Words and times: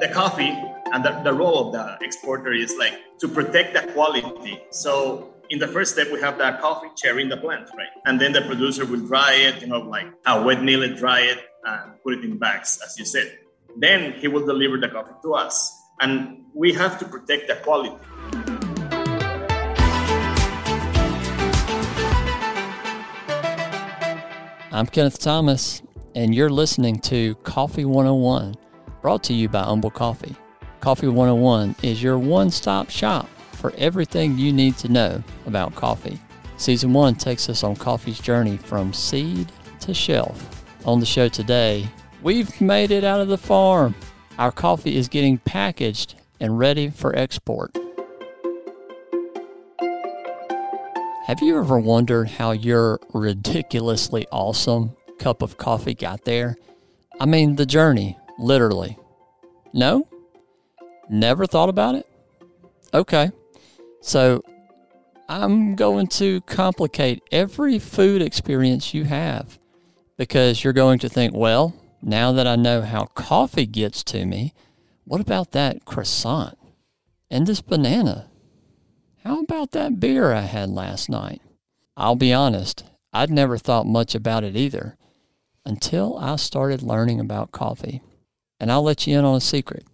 the 0.00 0.08
coffee 0.08 0.56
and 0.94 1.04
the, 1.04 1.20
the 1.22 1.32
role 1.32 1.66
of 1.66 1.72
the 1.74 2.02
exporter 2.02 2.54
is 2.54 2.74
like 2.78 2.94
to 3.18 3.28
protect 3.28 3.74
the 3.74 3.92
quality. 3.92 4.58
So 4.70 5.34
in 5.50 5.58
the 5.58 5.68
first 5.68 5.92
step, 5.92 6.10
we 6.10 6.18
have 6.22 6.38
that 6.38 6.58
coffee 6.62 6.88
cherry 6.96 7.22
in 7.22 7.28
the 7.28 7.36
plant, 7.36 7.68
right? 7.76 7.88
And 8.06 8.18
then 8.18 8.32
the 8.32 8.40
producer 8.40 8.86
will 8.86 9.06
dry 9.06 9.34
it, 9.34 9.60
you 9.60 9.66
know, 9.66 9.80
like 9.80 10.06
a 10.26 10.42
wet 10.42 10.62
mill 10.62 10.82
it, 10.82 10.96
dry 10.96 11.20
it, 11.20 11.38
and 11.66 12.02
put 12.02 12.14
it 12.14 12.24
in 12.24 12.38
bags, 12.38 12.80
as 12.82 12.98
you 12.98 13.04
said. 13.04 13.40
Then 13.76 14.12
he 14.12 14.26
will 14.26 14.46
deliver 14.46 14.78
the 14.78 14.88
coffee 14.88 15.12
to 15.22 15.34
us. 15.34 15.70
And 16.00 16.44
we 16.54 16.72
have 16.72 16.98
to 17.00 17.04
protect 17.04 17.48
the 17.48 17.56
quality. 17.56 17.94
I'm 24.72 24.86
Kenneth 24.86 25.18
Thomas, 25.18 25.82
and 26.14 26.34
you're 26.34 26.48
listening 26.48 27.00
to 27.00 27.34
Coffee 27.42 27.84
101, 27.84 28.54
brought 29.00 29.22
to 29.24 29.32
you 29.32 29.48
by 29.48 29.62
Humble 29.62 29.90
Coffee. 29.90 30.36
Coffee 30.80 31.08
101 31.08 31.76
is 31.82 32.02
your 32.02 32.18
one 32.18 32.50
stop 32.50 32.90
shop 32.90 33.28
for 33.52 33.72
everything 33.76 34.38
you 34.38 34.52
need 34.52 34.76
to 34.78 34.88
know 34.88 35.22
about 35.46 35.74
coffee. 35.74 36.18
Season 36.56 36.92
1 36.92 37.14
takes 37.14 37.48
us 37.48 37.64
on 37.64 37.76
coffee's 37.76 38.18
journey 38.18 38.56
from 38.56 38.92
seed 38.92 39.50
to 39.80 39.94
shelf. 39.94 40.64
On 40.84 41.00
the 41.00 41.06
show 41.06 41.28
today, 41.28 41.88
we've 42.22 42.60
made 42.60 42.90
it 42.90 43.04
out 43.04 43.20
of 43.20 43.28
the 43.28 43.38
farm. 43.38 43.94
Our 44.38 44.52
coffee 44.52 44.96
is 44.96 45.08
getting 45.08 45.38
packaged 45.38 46.16
and 46.38 46.58
ready 46.58 46.88
for 46.90 47.16
export. 47.16 47.76
Have 51.26 51.40
you 51.42 51.58
ever 51.58 51.78
wondered 51.78 52.28
how 52.28 52.52
your 52.52 52.98
ridiculously 53.14 54.26
awesome 54.32 54.96
cup 55.18 55.42
of 55.42 55.56
coffee 55.58 55.94
got 55.94 56.24
there? 56.24 56.56
I 57.20 57.26
mean, 57.26 57.56
the 57.56 57.66
journey, 57.66 58.18
literally. 58.40 58.98
No? 59.72 60.08
Never 61.08 61.46
thought 61.46 61.68
about 61.68 61.94
it? 61.94 62.06
Okay. 62.92 63.30
So 64.00 64.42
I'm 65.28 65.76
going 65.76 66.08
to 66.08 66.40
complicate 66.42 67.22
every 67.30 67.78
food 67.78 68.22
experience 68.22 68.94
you 68.94 69.04
have 69.04 69.58
because 70.16 70.64
you're 70.64 70.72
going 70.72 70.98
to 71.00 71.08
think, 71.08 71.34
well, 71.34 71.74
now 72.02 72.32
that 72.32 72.46
I 72.46 72.56
know 72.56 72.82
how 72.82 73.04
coffee 73.06 73.66
gets 73.66 74.02
to 74.04 74.24
me, 74.24 74.54
what 75.04 75.20
about 75.20 75.52
that 75.52 75.84
croissant 75.84 76.58
and 77.30 77.46
this 77.46 77.60
banana? 77.60 78.28
How 79.24 79.40
about 79.40 79.72
that 79.72 80.00
beer 80.00 80.32
I 80.32 80.42
had 80.42 80.70
last 80.70 81.10
night? 81.10 81.42
I'll 81.96 82.16
be 82.16 82.32
honest, 82.32 82.84
I'd 83.12 83.30
never 83.30 83.58
thought 83.58 83.86
much 83.86 84.14
about 84.14 84.44
it 84.44 84.56
either 84.56 84.96
until 85.66 86.16
I 86.18 86.36
started 86.36 86.82
learning 86.82 87.20
about 87.20 87.52
coffee. 87.52 88.02
And 88.60 88.70
I'll 88.70 88.82
let 88.82 89.06
you 89.06 89.18
in 89.18 89.24
on 89.24 89.36
a 89.36 89.40
secret 89.40 89.86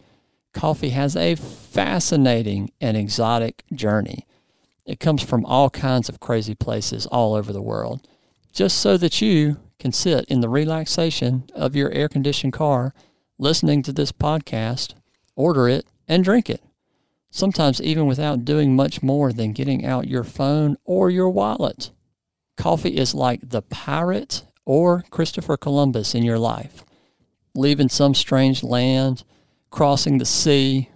coffee 0.57 0.89
has 0.89 1.15
a 1.15 1.35
fascinating 1.35 2.71
and 2.81 2.97
exotic 2.97 3.63
journey. 3.75 4.27
It 4.87 4.99
comes 4.99 5.23
from 5.23 5.45
all 5.45 5.69
kinds 5.69 6.09
of 6.09 6.19
crazy 6.19 6.55
places 6.55 7.05
all 7.07 7.35
over 7.35 7.53
the 7.53 7.63
world, 7.63 8.09
just 8.53 8.79
so 8.79 8.97
that 8.97 9.21
you 9.21 9.59
can 9.79 9.93
sit 9.93 10.25
in 10.25 10.41
the 10.41 10.49
relaxation 10.49 11.45
of 11.55 11.77
your 11.77 11.91
air 11.91 12.09
conditioned 12.09 12.55
car 12.55 12.95
listening 13.39 13.83
to 13.83 13.93
this 13.93 14.13
podcast, 14.13 14.95
order 15.35 15.69
it, 15.69 15.85
and 16.09 16.25
drink 16.25 16.49
it. 16.49 16.63
Sometimes, 17.31 17.83
even 17.83 18.07
without 18.07 18.47
doing 18.47 18.75
much 18.75 19.03
more 19.03 19.35
than 19.35 19.53
getting 19.53 19.85
out 19.85 20.09
your 20.09 20.25
phone 20.25 20.79
or 20.87 21.11
your 21.11 21.29
wallet. 21.29 21.91
Coffee 22.57 22.97
is 22.97 23.15
like 23.15 23.41
the 23.43 23.61
pirate 23.61 24.47
or 24.65 25.05
Christopher 25.11 25.59
Columbus 25.59 26.15
in 26.15 26.23
your 26.23 26.39
life, 26.39 26.83
leaving 27.57 27.89
some 27.89 28.15
strange 28.15 28.63
land 28.63 29.25
crossing 29.71 30.19
the 30.19 30.25
sea, 30.25 30.89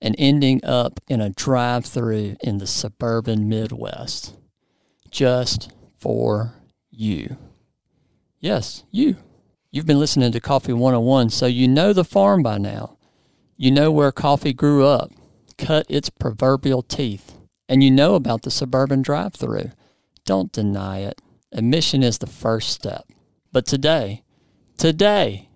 and 0.00 0.16
ending 0.18 0.64
up 0.64 0.98
in 1.06 1.20
a 1.20 1.30
drive 1.30 1.84
through 1.84 2.34
in 2.40 2.58
the 2.58 2.66
suburban 2.66 3.48
Midwest. 3.48 4.34
Just 5.10 5.70
for 5.98 6.54
you. 6.90 7.36
Yes, 8.40 8.84
you. 8.90 9.16
You've 9.70 9.86
been 9.86 10.00
listening 10.00 10.32
to 10.32 10.40
Coffee 10.40 10.72
101, 10.72 11.30
so 11.30 11.46
you 11.46 11.68
know 11.68 11.92
the 11.92 12.04
farm 12.04 12.42
by 12.42 12.58
now. 12.58 12.96
You 13.56 13.70
know 13.70 13.92
where 13.92 14.10
coffee 14.10 14.52
grew 14.52 14.86
up, 14.86 15.12
cut 15.58 15.86
its 15.88 16.10
proverbial 16.10 16.82
teeth, 16.82 17.36
and 17.68 17.84
you 17.84 17.90
know 17.90 18.14
about 18.14 18.42
the 18.42 18.50
suburban 18.50 19.02
drive 19.02 19.34
through. 19.34 19.70
Don't 20.24 20.50
deny 20.52 21.00
it. 21.00 21.20
Admission 21.52 22.02
is 22.02 22.18
the 22.18 22.26
first 22.26 22.70
step. 22.70 23.04
But 23.52 23.66
today, 23.66 24.24
today, 24.78 25.50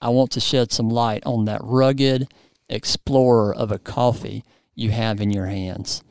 I 0.00 0.08
want 0.08 0.30
to 0.32 0.40
shed 0.40 0.72
some 0.72 0.88
light 0.88 1.22
on 1.26 1.44
that 1.44 1.60
rugged 1.62 2.32
explorer 2.68 3.54
of 3.54 3.70
a 3.70 3.78
coffee 3.78 4.44
you 4.74 4.90
have 4.90 5.20
in 5.20 5.30
your 5.30 5.46
hands, 5.46 6.02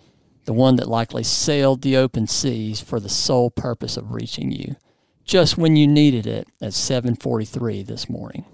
the 0.46 0.54
one 0.54 0.76
that 0.76 0.88
likely 0.88 1.24
sailed 1.24 1.82
the 1.82 1.98
open 1.98 2.28
seas 2.28 2.82
for 2.82 3.00
the 3.00 3.10
sole 3.10 3.50
purpose 3.50 3.98
of 3.98 4.12
reaching 4.12 4.52
you, 4.52 4.76
just 5.24 5.58
when 5.58 5.76
you 5.76 5.88
needed 5.88 6.28
it 6.28 6.48
at 6.62 6.74
7:43 6.74 7.86
this 7.86 8.10
morning. 8.10 8.46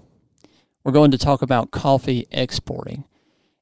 We're 0.82 0.92
going 0.92 1.10
to 1.10 1.18
talk 1.18 1.42
about 1.42 1.70
coffee 1.70 2.26
exporting, 2.30 3.04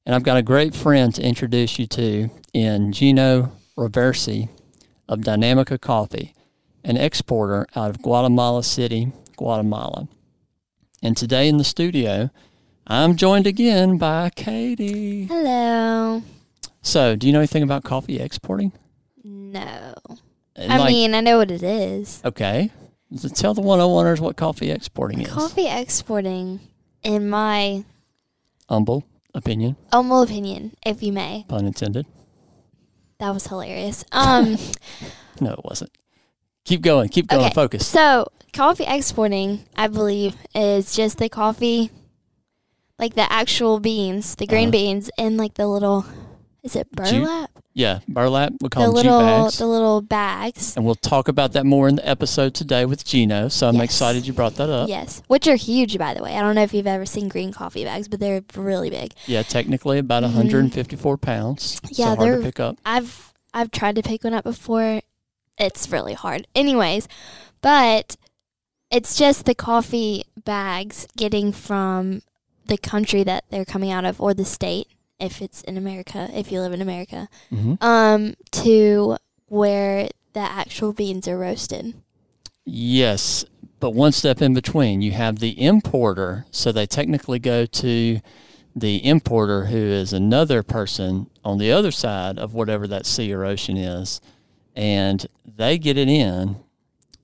and 0.05 0.15
I've 0.15 0.23
got 0.23 0.37
a 0.37 0.43
great 0.43 0.75
friend 0.75 1.15
to 1.15 1.23
introduce 1.23 1.79
you 1.79 1.87
to 1.89 2.31
in 2.53 2.93
Gino 2.93 3.53
Roverssi 3.77 4.49
of 5.09 5.21
Dinamica 5.21 5.81
Coffee, 5.81 6.35
an 6.85 6.97
exporter 6.97 7.67
out 7.75 7.91
of 7.91 8.03
Guatemala 8.03 8.63
City, 8.63 9.11
Guatemala. 9.37 10.07
And 11.05 11.17
today 11.19 11.49
in 11.49 11.59
the 11.59 11.65
studio, 11.65 12.31
I'm 12.87 13.17
joined 13.17 13.47
again 13.47 13.99
by 13.99 14.31
Katie. 14.31 15.27
Hello. 15.27 16.23
So, 16.81 17.15
do 17.15 17.27
you 17.27 17.33
know 17.35 17.41
anything 17.41 17.63
about 17.63 17.85
coffee 17.85 18.19
exporting? 18.19 18.73
No. 19.23 19.95
And 20.57 20.73
I 20.73 20.79
like- 20.79 20.89
mean, 20.89 21.15
I 21.15 21.21
know 21.21 21.37
what 21.37 21.51
it 21.51 21.63
is. 21.63 22.23
okay. 22.25 22.71
So 23.17 23.29
tell 23.29 23.53
the 23.55 23.61
101ers 23.63 24.19
what 24.19 24.37
coffee 24.37 24.71
exporting 24.71 25.21
is. 25.21 25.29
Coffee 25.29 25.69
exporting, 25.69 26.59
in 27.03 27.29
my 27.29 27.85
Humble 28.69 29.05
opinion, 29.35 29.77
humble 29.93 30.23
opinion, 30.23 30.73
if 30.87 31.03
you 31.03 31.13
may, 31.13 31.45
pun 31.47 31.67
intended. 31.67 32.07
that 33.19 33.31
was 33.35 33.47
hilarious. 33.47 34.05
Um, 34.11 34.57
No, 35.41 35.53
it 35.53 35.65
wasn't. 35.65 35.91
Keep 36.65 36.83
going. 36.83 37.09
Keep 37.09 37.29
going. 37.29 37.45
Okay. 37.47 37.55
Focus. 37.55 37.87
so 37.87 38.27
coffee 38.53 38.85
exporting, 38.87 39.65
I 39.77 39.89
believe, 39.89 40.35
is 40.55 40.95
just 40.95 41.19
the 41.19 41.29
coffee, 41.29 41.91
like 42.99 43.15
the 43.15 43.31
actual 43.33 43.81
beans, 43.81 44.35
the 44.37 44.47
green 44.47 44.69
Uh-huh. 44.69 44.73
beans, 44.73 45.11
and 45.19 45.37
like 45.37 45.55
the 45.55 45.67
little, 45.67 46.07
is 46.63 46.75
it 46.77 46.87
Jute? 47.05 47.23
burlap? 47.23 47.51
Yeah, 47.77 47.99
burlap. 48.07 48.53
We 48.61 48.69
call 48.69 48.85
The 48.85 48.87
them 48.87 48.95
little, 48.95 49.19
bags. 49.21 49.59
the 49.59 49.67
little 49.67 50.01
bags. 50.01 50.77
and 50.77 50.85
we'll 50.87 50.95
talk 50.95 51.27
about 51.27 51.53
that 51.55 51.67
more 51.67 51.89
in 51.89 51.97
the 51.97 52.09
episode 52.09 52.55
today 52.55 52.85
with 52.87 53.05
Gino. 53.05 53.49
So 53.49 53.67
I'm 53.69 53.75
Yes. 53.75 53.85
excited 53.85 54.27
you 54.29 54.33
brought 54.33 54.55
that 54.55 54.71
up. 54.71 54.89
Yes, 54.89 55.23
which 55.27 55.49
are 55.49 55.57
huge, 55.57 55.99
by 55.99 56.15
the 56.15 56.23
way. 56.23 56.37
I 56.37 56.41
don't 56.41 56.55
know 56.55 56.63
if 56.63 56.73
you've 56.73 56.87
ever 56.87 57.05
seen 57.05 57.29
green 57.29 57.53
coffee 57.53 57.85
bags, 57.85 58.07
but 58.07 58.21
they're 58.21 58.43
really 58.55 58.91
big. 58.91 59.13
Yeah, 59.27 59.43
technically 59.43 59.99
about 59.99 60.23
Mhm. 60.23 60.27
154 60.35 61.19
pounds. 61.19 61.81
Yeah, 61.91 62.11
so 62.13 62.15
hard 62.15 62.21
they're- 62.21 62.37
to 62.39 62.43
pick 62.45 62.61
up. 62.61 62.77
I've 62.87 63.33
I've 63.53 63.71
tried 63.73 63.95
to 63.97 64.03
pick 64.03 64.25
one 64.25 64.35
up 64.35 64.43
before. 64.45 65.01
It's 65.59 65.91
really 65.91 66.15
hard. 66.15 66.47
Anyways, 66.55 67.09
but 67.61 68.17
it's 68.91 69.17
just 69.17 69.45
the 69.47 69.55
coffee 69.55 70.25
bags 70.45 71.07
getting 71.17 71.53
from 71.53 72.23
the 72.67 72.79
country 72.79 73.23
that 73.25 73.45
they're 73.51 73.65
coming 73.65 73.91
out 73.91 74.05
of 74.05 74.21
or 74.21 74.35
the 74.35 74.45
state 74.45 74.89
if 75.21 75.41
it's 75.41 75.63
in 75.63 75.77
America, 75.77 76.29
if 76.33 76.51
you 76.51 76.61
live 76.61 76.73
in 76.73 76.83
America, 76.83 77.29
hmm 77.51 77.75
um 77.81 78.35
to 78.51 79.17
where 79.47 80.09
the 80.33 80.41
actual 80.41 80.93
beans 80.93 81.29
are 81.29 81.39
roasted. 81.39 81.95
Yes, 82.65 83.45
but 83.79 83.91
one 83.91 84.13
step 84.13 84.41
in 84.41 84.55
between, 84.55 85.03
you 85.03 85.13
have 85.13 85.39
the 85.39 85.63
importer. 85.63 86.47
So 86.51 86.73
they 86.73 86.87
technically 86.87 87.39
go 87.39 87.67
to 87.67 88.21
the 88.75 89.07
importer, 89.07 89.67
who 89.67 89.77
is 89.77 90.13
another 90.13 90.63
person 90.63 91.31
on 91.45 91.59
the 91.59 91.71
other 91.71 91.93
side 91.93 92.39
of 92.39 92.55
whatever 92.55 92.89
that 92.89 93.07
sea 93.07 93.33
or 93.33 93.45
ocean 93.45 93.77
is, 93.77 94.21
and 94.75 95.27
they 95.47 95.79
get 95.79 95.97
it 95.97 96.09
in, 96.09 96.57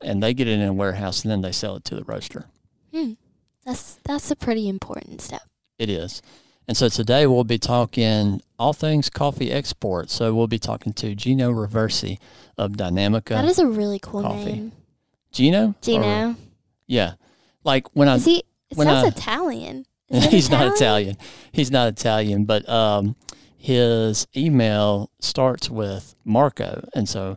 and 0.00 0.22
they 0.22 0.34
get 0.34 0.48
it 0.48 0.52
in 0.60 0.62
a 0.68 0.72
warehouse, 0.72 1.22
and 1.22 1.30
then 1.30 1.40
they 1.42 1.52
sell 1.52 1.76
it 1.76 1.84
to 1.86 1.94
the 1.96 2.04
roaster. 2.04 2.46
Hmm. 2.94 3.12
That's 3.64 3.98
that's 4.04 4.30
a 4.30 4.36
pretty 4.36 4.68
important 4.68 5.20
step. 5.20 5.42
It 5.78 5.88
is. 5.90 6.22
And 6.68 6.76
so 6.76 6.88
today 6.88 7.26
we'll 7.26 7.44
be 7.44 7.58
talking 7.58 8.40
all 8.58 8.72
things 8.72 9.10
coffee 9.10 9.50
export. 9.50 10.08
So 10.10 10.32
we'll 10.34 10.46
be 10.46 10.58
talking 10.58 10.92
to 10.94 11.14
Gino 11.16 11.50
Roverssi 11.52 12.18
of 12.56 12.72
Dinamica. 12.72 13.30
that 13.30 13.44
is 13.44 13.58
a 13.58 13.66
really 13.66 13.98
cool 13.98 14.22
coffee. 14.22 14.44
name. 14.52 14.72
Gino? 15.32 15.68
Or- 15.70 15.74
Gino. 15.82 16.36
yeah. 16.86 17.14
Like 17.64 17.88
when 17.94 18.08
I 18.08 18.16
Is 18.16 18.24
he 18.24 18.38
it 18.70 18.76
when 18.76 18.86
sounds 18.86 19.04
I- 19.04 19.08
Italian. 19.08 19.84
Is 20.10 20.24
he's 20.30 20.50
not 20.50 20.74
Italian. 20.74 21.16
He's 21.52 21.70
not 21.70 21.88
Italian, 21.88 22.44
but 22.44 22.68
um, 22.68 23.16
his 23.62 24.26
email 24.34 25.10
starts 25.20 25.68
with 25.68 26.14
Marco, 26.24 26.88
and 26.94 27.06
so 27.06 27.36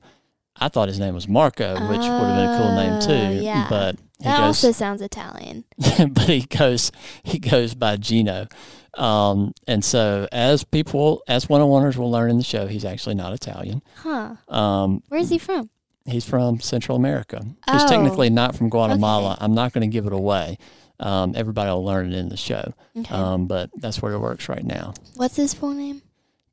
I 0.56 0.70
thought 0.70 0.88
his 0.88 0.98
name 1.00 1.14
was 1.14 1.28
Marco, 1.28 1.74
which 1.90 2.00
would 2.00 2.08
have 2.08 2.36
been 2.38 2.50
a 2.50 2.58
cool 2.58 2.76
name 2.76 2.94
Oh, 2.94 3.02
too. 3.02 3.44
yeah. 3.44 3.68
But 3.70 3.98
he 4.20 4.24
That 4.24 4.38
goes, 4.38 4.46
also 4.64 4.72
sounds 4.72 5.02
Italian. 5.02 5.66
but 6.12 6.30
he 6.30 6.42
goes 6.42 6.92
he 7.24 7.40
goes 7.40 7.76
by 7.76 7.98
Gino. 7.98 8.48
Um, 8.94 9.54
and 9.68 9.84
so 9.84 10.28
as 10.32 10.64
people 10.64 11.24
as 11.28 11.50
one 11.50 11.60
on 11.60 11.68
oneers 11.68 11.98
will 11.98 12.10
learn 12.12 12.30
in 12.30 12.38
the 12.38 12.44
show, 12.44 12.68
he's 12.68 12.86
actually 12.86 13.16
not 13.16 13.34
Italian. 13.34 13.82
Huh. 13.98 14.36
Um, 14.48 15.04
Where's 15.10 15.30
he 15.30 15.38
from? 15.38 15.70
he's 16.06 16.24
from 16.26 16.60
Central 16.62 16.96
America. 16.96 17.44
Oh. 17.68 17.74
He's 17.74 17.86
technically 17.86 18.30
not 18.30 18.56
from 18.56 18.70
Guatemala. 18.70 19.34
Okay. 19.34 19.44
I'm 19.46 19.54
not 19.56 19.74
going 19.74 19.90
to 19.90 19.92
give 19.94 20.06
it 20.06 20.14
away. 20.14 20.58
Um, 21.00 21.34
everybody 21.36 21.70
will 21.70 21.84
learn 21.84 22.14
it 22.14 22.18
in 22.18 22.30
the 22.30 22.38
show. 22.38 22.74
Okay. 22.98 23.14
Um, 23.14 23.48
but 23.48 23.72
that's 23.76 24.02
where 24.02 24.14
it 24.14 24.20
works 24.20 24.48
right 24.48 24.64
now. 24.64 24.94
What's 25.16 25.36
his 25.36 25.54
full 25.54 25.74
name? 25.74 26.02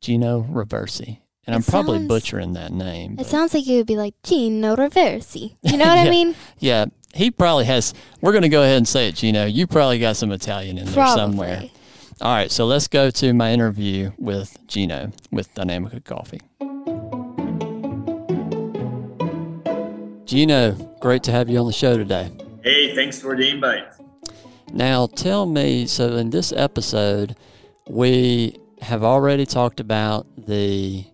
Gino 0.01 0.43
Roverssi. 0.43 1.19
And 1.47 1.55
It 1.55 1.57
I'm 1.57 1.63
probably 1.63 1.99
sounds- 1.99 2.09
butchering 2.09 2.53
that 2.55 2.73
name. 2.73 3.17
It 3.19 3.27
sounds 3.27 3.55
like 3.55 3.67
it 3.67 3.77
would 3.77 3.87
be 3.87 3.97
like 3.97 4.15
Gino 4.23 4.77
Roverssi. 4.77 5.57
You 5.63 5.77
know 5.79 5.87
what 5.87 5.99
I 5.99 6.11
mean? 6.11 6.35
yeah, 6.59 6.87
he 7.15 7.31
probably 7.31 7.65
has. 7.65 7.93
We're 8.21 8.33
going 8.33 8.43
to 8.43 8.49
go 8.49 8.63
ahead 8.63 8.77
and 8.77 8.89
say 8.89 9.09
it, 9.09 9.17
Gino. 9.17 9.45
You 9.47 9.67
probably 9.67 9.99
got 9.99 10.17
some 10.17 10.33
Italian 10.33 10.79
in 10.79 10.87
there 10.87 11.07
somewhere. 11.09 11.65
All 12.21 12.33
right, 12.35 12.51
so 12.51 12.67
let's 12.67 12.87
go 12.89 13.11
to 13.11 13.33
my 13.33 13.53
interview 13.53 14.13
with 14.19 14.57
Gino 14.67 15.11
with 15.31 15.53
Dinamica 15.55 16.05
Coffee. 16.05 16.41
Gino, 20.27 20.73
great 21.01 21.23
to 21.25 21.33
have 21.33 21.49
you 21.49 21.59
on 21.59 21.67
the 21.67 21.73
show 21.73 21.97
today. 21.97 22.31
Hey, 22.63 22.95
thanks 22.95 23.21
for 23.21 23.35
the 23.37 23.49
invite. 23.49 23.85
Now, 24.73 25.07
tell 25.07 25.45
me 25.47 25.87
so 25.87 26.15
in 26.17 26.31
this 26.31 26.53
episode, 26.53 27.35
we 27.89 28.57
have 28.81 29.03
already 29.05 29.47
talked 29.47 29.81
about 29.81 30.27
the 30.47 31.05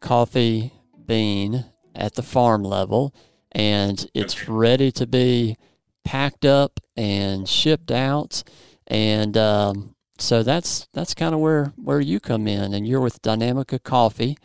coffee 0.00 0.72
bean 1.06 1.66
at 1.94 2.14
the 2.14 2.22
farm 2.22 2.62
level, 2.62 3.14
and 3.52 4.08
it's 4.14 4.48
ready 4.48 4.90
to 4.92 5.06
be 5.06 5.56
packed 6.04 6.44
up 6.44 6.80
and 6.96 7.48
shipped 7.48 7.90
out. 7.90 8.42
And 8.86 9.36
um, 9.36 9.94
so 10.18 10.42
that's 10.42 10.88
that's 10.92 11.14
kind 11.14 11.34
of 11.34 11.40
where 11.40 11.72
where 11.76 12.00
you 12.00 12.20
come 12.20 12.46
in, 12.48 12.74
and 12.74 12.86
you're 12.86 13.00
with 13.00 13.22
Dinamica 13.22 13.82
Coffee 13.82 14.36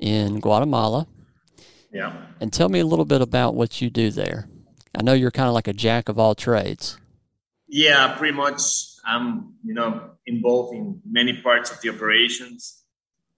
in 0.00 0.40
Guatemala. 0.40 1.06
Yeah. 1.92 2.12
And 2.40 2.52
tell 2.52 2.68
me 2.68 2.80
a 2.80 2.86
little 2.86 3.04
bit 3.04 3.22
about 3.22 3.54
what 3.54 3.80
you 3.80 3.90
do 3.90 4.10
there. 4.10 4.48
I 4.96 5.02
know 5.02 5.14
you're 5.14 5.30
kind 5.30 5.48
of 5.48 5.54
like 5.54 5.68
a 5.68 5.72
jack 5.72 6.08
of 6.08 6.18
all 6.18 6.34
trades. 6.34 6.98
Yeah, 7.66 8.14
pretty 8.16 8.36
much. 8.36 8.87
I'm, 9.08 9.54
you 9.64 9.74
know, 9.74 10.10
involved 10.26 10.74
in 10.74 11.00
many 11.04 11.40
parts 11.40 11.70
of 11.70 11.80
the 11.80 11.88
operations, 11.88 12.84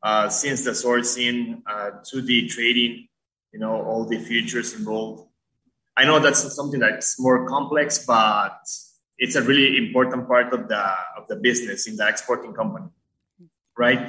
uh, 0.02 0.28
since 0.28 0.64
the 0.64 0.72
sourcing 0.72 1.62
uh, 1.66 1.90
to 2.10 2.20
the 2.20 2.48
trading, 2.48 3.08
you 3.52 3.60
know, 3.60 3.82
all 3.82 4.04
the 4.04 4.18
futures 4.18 4.74
involved. 4.74 5.28
I 5.96 6.04
know 6.04 6.18
that's 6.18 6.54
something 6.54 6.80
that's 6.80 7.20
more 7.20 7.46
complex, 7.46 8.04
but 8.06 8.58
it's 9.18 9.36
a 9.36 9.42
really 9.42 9.76
important 9.76 10.26
part 10.26 10.52
of 10.52 10.68
the 10.68 10.82
of 11.16 11.28
the 11.28 11.36
business 11.36 11.86
in 11.86 11.96
the 11.96 12.08
exporting 12.08 12.54
company, 12.54 12.88
right? 13.76 14.00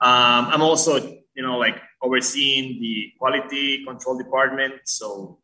Um, 0.00 0.42
I'm 0.52 0.62
also, 0.62 0.98
you 1.34 1.42
know, 1.42 1.58
like 1.58 1.80
overseeing 2.02 2.80
the 2.80 3.12
quality 3.18 3.84
control 3.84 4.16
department. 4.16 4.74
So, 4.84 5.40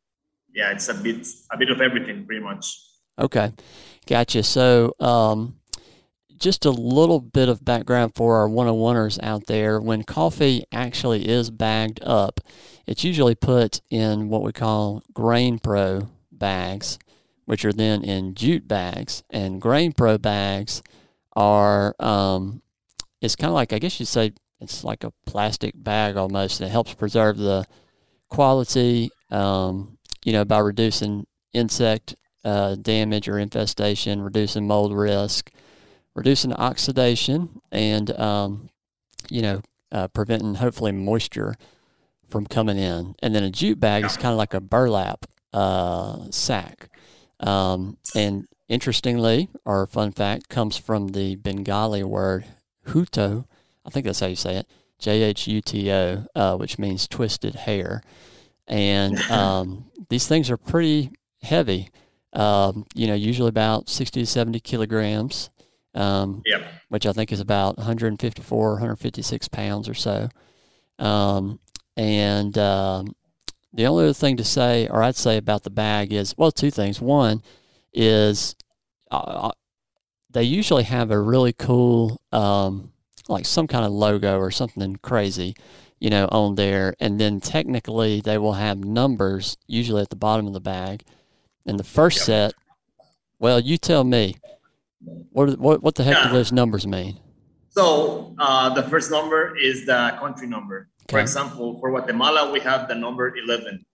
yeah, 0.54 0.70
it's 0.70 0.88
a 0.88 0.94
bit 0.94 1.26
a 1.50 1.56
bit 1.58 1.70
of 1.70 1.80
everything, 1.80 2.26
pretty 2.26 2.44
much. 2.44 2.78
Okay, 3.18 3.52
gotcha. 4.06 4.42
So, 4.42 4.94
um, 5.00 5.56
just 6.42 6.64
a 6.64 6.70
little 6.70 7.20
bit 7.20 7.48
of 7.48 7.64
background 7.64 8.14
for 8.16 8.36
our 8.36 8.48
one 8.48 8.66
on 8.66 8.74
oneers 8.74 9.18
out 9.22 9.46
there. 9.46 9.80
When 9.80 10.02
coffee 10.02 10.64
actually 10.72 11.28
is 11.28 11.50
bagged 11.50 12.02
up, 12.02 12.40
it's 12.84 13.04
usually 13.04 13.36
put 13.36 13.80
in 13.90 14.28
what 14.28 14.42
we 14.42 14.52
call 14.52 15.04
GrainPro 15.14 16.08
bags, 16.32 16.98
which 17.44 17.64
are 17.64 17.72
then 17.72 18.02
in 18.02 18.34
jute 18.34 18.66
bags. 18.66 19.22
And 19.30 19.62
GrainPro 19.62 20.20
bags 20.20 20.82
are, 21.34 21.94
um, 22.00 22.60
it's 23.20 23.36
kind 23.36 23.50
of 23.50 23.54
like, 23.54 23.72
I 23.72 23.78
guess 23.78 24.00
you'd 24.00 24.06
say, 24.06 24.32
it's 24.60 24.82
like 24.82 25.04
a 25.04 25.12
plastic 25.26 25.74
bag 25.76 26.16
almost, 26.16 26.60
and 26.60 26.68
it 26.68 26.72
helps 26.72 26.92
preserve 26.94 27.36
the 27.36 27.64
quality, 28.28 29.10
um, 29.30 29.96
you 30.24 30.32
know, 30.32 30.44
by 30.44 30.58
reducing 30.58 31.26
insect 31.52 32.16
uh, 32.44 32.74
damage 32.76 33.28
or 33.28 33.38
infestation, 33.38 34.22
reducing 34.22 34.66
mold 34.66 34.94
risk, 34.94 35.50
reducing 36.14 36.52
oxidation, 36.52 37.60
and 37.70 38.10
um, 38.18 38.68
you 39.30 39.42
know, 39.42 39.62
uh, 39.90 40.08
preventing 40.08 40.56
hopefully 40.56 40.92
moisture 40.92 41.54
from 42.28 42.46
coming 42.46 42.78
in. 42.78 43.14
And 43.22 43.34
then 43.34 43.44
a 43.44 43.50
jute 43.50 43.78
bag 43.78 44.04
is 44.04 44.16
kind 44.16 44.32
of 44.32 44.38
like 44.38 44.54
a 44.54 44.60
burlap 44.60 45.26
uh, 45.52 46.30
sack. 46.30 46.88
Um, 47.40 47.98
and 48.14 48.46
interestingly, 48.68 49.48
our 49.66 49.86
fun 49.86 50.12
fact 50.12 50.48
comes 50.48 50.76
from 50.76 51.08
the 51.08 51.36
Bengali 51.36 52.02
word 52.02 52.46
huto. 52.86 53.44
I 53.84 53.90
think 53.90 54.06
that's 54.06 54.20
how 54.20 54.28
you 54.28 54.36
say 54.36 54.56
it. 54.56 54.66
J 54.98 55.22
H 55.22 55.48
U 55.48 55.60
T 55.60 55.90
O, 55.92 56.24
uh, 56.34 56.56
which 56.56 56.78
means 56.78 57.08
twisted 57.08 57.54
hair. 57.54 58.02
And 58.66 59.18
um, 59.30 59.90
these 60.08 60.26
things 60.26 60.50
are 60.50 60.56
pretty 60.56 61.10
heavy. 61.42 61.90
Um, 62.32 62.86
you 62.94 63.06
know, 63.06 63.14
usually 63.14 63.48
about 63.48 63.88
60 63.88 64.20
to 64.20 64.26
70 64.26 64.60
kilograms, 64.60 65.50
um, 65.94 66.42
Yeah. 66.46 66.62
which 66.88 67.04
I 67.06 67.12
think 67.12 67.30
is 67.32 67.40
about 67.40 67.76
154, 67.76 68.70
156 68.72 69.48
pounds 69.48 69.88
or 69.88 69.94
so. 69.94 70.28
Um, 70.98 71.60
and 71.96 72.56
um, 72.56 73.14
the 73.72 73.86
only 73.86 74.04
other 74.04 74.14
thing 74.14 74.36
to 74.38 74.44
say, 74.44 74.88
or 74.88 75.02
I'd 75.02 75.16
say 75.16 75.36
about 75.36 75.62
the 75.64 75.70
bag 75.70 76.12
is, 76.12 76.34
well, 76.38 76.50
two 76.50 76.70
things. 76.70 77.00
One 77.00 77.42
is 77.92 78.54
uh, 79.10 79.50
they 80.30 80.42
usually 80.44 80.84
have 80.84 81.10
a 81.10 81.20
really 81.20 81.52
cool, 81.52 82.20
um, 82.32 82.92
like 83.28 83.44
some 83.44 83.66
kind 83.66 83.84
of 83.84 83.92
logo 83.92 84.38
or 84.38 84.50
something 84.50 84.96
crazy, 84.96 85.54
you 86.00 86.08
know, 86.08 86.26
on 86.32 86.54
there. 86.54 86.94
And 86.98 87.20
then 87.20 87.40
technically 87.40 88.22
they 88.22 88.38
will 88.38 88.54
have 88.54 88.78
numbers 88.78 89.58
usually 89.66 90.00
at 90.00 90.08
the 90.08 90.16
bottom 90.16 90.46
of 90.46 90.54
the 90.54 90.60
bag. 90.60 91.04
And 91.66 91.78
the 91.78 91.84
first 91.84 92.18
Yep. 92.18 92.24
set, 92.26 92.54
well, 93.38 93.60
you 93.60 93.76
tell 93.78 94.04
me, 94.04 94.36
what 95.30 95.58
what 95.58 95.82
what 95.82 95.94
the 95.94 96.04
heck 96.04 96.22
do 96.24 96.30
those 96.30 96.52
numbers 96.52 96.86
mean? 96.86 97.18
So 97.70 98.34
uh, 98.38 98.74
the 98.74 98.82
first 98.84 99.10
number 99.10 99.56
is 99.56 99.86
the 99.86 100.14
country 100.20 100.46
number. 100.46 100.88
For 101.08 101.18
example, 101.18 101.78
for 101.80 101.90
Guatemala, 101.90 102.52
we 102.52 102.60
have 102.60 102.86
the 102.88 102.94
number 102.94 103.34
11. 103.36 103.84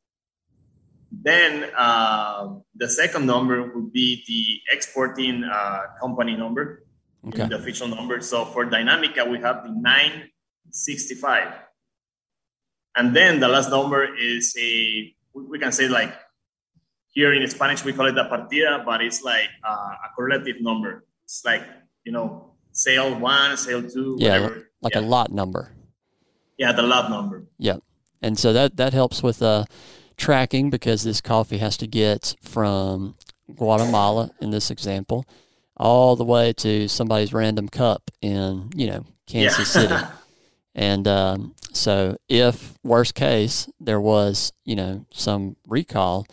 Then 1.11 1.71
uh, 1.77 2.57
the 2.75 2.89
second 2.89 3.25
number 3.27 3.63
would 3.73 3.93
be 3.93 4.23
the 4.29 4.61
exporting 4.75 5.43
uh, 5.45 5.81
company 6.01 6.37
number, 6.37 6.85
Okay. 7.27 7.47
the 7.49 7.57
official 7.57 7.89
number. 7.89 8.21
So 8.21 8.45
for 8.45 8.67
Dinamica, 8.67 9.25
we 9.29 9.39
have 9.41 9.65
the 9.65 9.71
965. 9.73 11.49
And 12.97 13.15
then 13.17 13.41
the 13.41 13.49
last 13.49 13.71
number 13.71 14.05
is 14.15 14.55
a, 14.59 15.15
we 15.33 15.59
can 15.59 15.73
say 15.73 15.89
like, 15.89 16.13
here 17.13 17.33
in 17.33 17.47
Spanish, 17.49 17.85
we 17.85 17.93
call 17.93 18.07
it 18.07 18.15
the 18.15 18.25
partida, 18.25 18.85
but 18.85 19.03
it's 19.03 19.23
like 19.23 19.49
uh, 19.67 19.95
a 20.05 20.15
correlative 20.15 20.61
number. 20.61 21.05
It's 21.25 21.45
like, 21.45 21.63
you 22.05 22.13
know, 22.13 22.55
sale 22.73 23.19
one, 23.19 23.57
sale 23.57 23.83
two, 23.83 24.17
Yeah, 24.19 24.41
whatever. 24.41 24.71
Like 24.81 24.95
yeah. 24.95 25.01
a 25.01 25.03
lot 25.03 25.33
number. 25.33 25.73
Yeah, 26.57 26.73
the 26.73 26.83
lot 26.83 27.11
number. 27.11 27.47
Yeah, 27.59 27.77
and 28.23 28.39
so 28.39 28.53
that 28.53 28.77
that 28.77 28.93
helps 28.93 29.23
with 29.23 29.43
uh, 29.43 29.65
tracking 30.17 30.71
because 30.71 31.05
this 31.05 31.21
coffee 31.21 31.59
has 31.59 31.77
to 31.79 31.87
get 31.87 32.35
from 32.43 33.17
Guatemala 33.55 34.31
in 34.41 34.51
this 34.51 34.71
example 34.71 35.25
all 35.77 36.17
the 36.17 36.25
way 36.25 36.53
to 36.53 36.89
somebody's 36.89 37.33
random 37.33 37.69
cup 37.69 38.11
in 38.21 38.71
you 38.75 38.89
know 38.89 39.05
Kansas 39.27 39.75
yeah. 39.75 39.83
City. 39.83 39.95
And 40.75 41.09
um, 41.09 41.57
so, 41.73 42.19
if 42.29 42.75
worst 42.85 43.17
case 43.17 43.69
there 43.81 44.01
was 44.01 44.53
you 44.65 44.77
know 44.77 45.07
some 45.11 45.57
recall, 45.67 46.25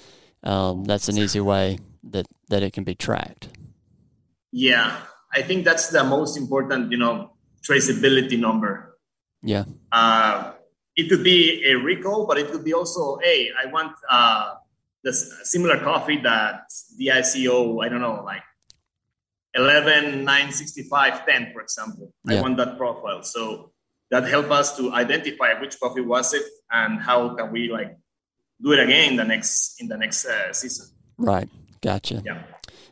um, 0.46 0.84
that's 0.86 1.10
an 1.10 1.18
easy 1.18 1.40
way 1.40 1.80
that 2.04 2.28
that 2.50 2.64
it 2.64 2.74
can 2.74 2.84
be 2.84 2.96
tracked. 2.96 3.50
yeah, 4.52 5.02
I 5.34 5.42
think 5.42 5.66
that's 5.66 5.90
the 5.90 6.04
most 6.04 6.38
important, 6.38 6.92
you 6.92 6.98
know, 6.98 7.36
traceability 7.62 8.40
number. 8.40 8.98
Yeah. 9.44 9.66
Uh, 9.92 10.54
it 10.96 11.10
could 11.10 11.24
be 11.24 11.62
a 11.66 11.76
recall, 11.76 12.26
but 12.26 12.38
it 12.38 12.52
could 12.52 12.64
be 12.64 12.74
also, 12.74 13.18
hey, 13.22 13.50
I 13.52 13.70
want 13.70 13.92
uh, 14.10 14.56
the 15.04 15.12
similar 15.12 15.78
coffee 15.80 16.22
that 16.22 16.72
the 16.98 17.08
ICO, 17.08 17.84
I 17.84 17.90
don't 17.90 18.00
know, 18.00 18.24
like 18.24 18.44
11, 19.56 20.24
965, 20.24 21.26
10, 21.26 21.52
for 21.54 21.62
example. 21.62 22.14
I 22.28 22.42
want 22.42 22.56
that 22.58 22.78
profile. 22.78 23.24
So 23.24 23.74
that 24.12 24.24
help 24.26 24.52
us 24.52 24.78
to 24.78 24.94
identify 24.94 25.60
which 25.60 25.80
coffee 25.80 26.02
was 26.02 26.34
it 26.34 26.44
and 26.72 27.02
how 27.02 27.36
can 27.36 27.52
we 27.52 27.70
like 27.70 27.98
do 28.62 28.72
it 28.74 28.80
again 28.80 29.12
in 29.12 29.16
the 29.18 29.24
next 29.26 29.82
in 29.82 29.88
the 29.88 29.98
next 29.98 30.26
uh, 30.26 30.52
season. 30.54 30.88
Right. 31.18 31.50
Gotcha. 31.82 32.22
Yeah. 32.26 32.44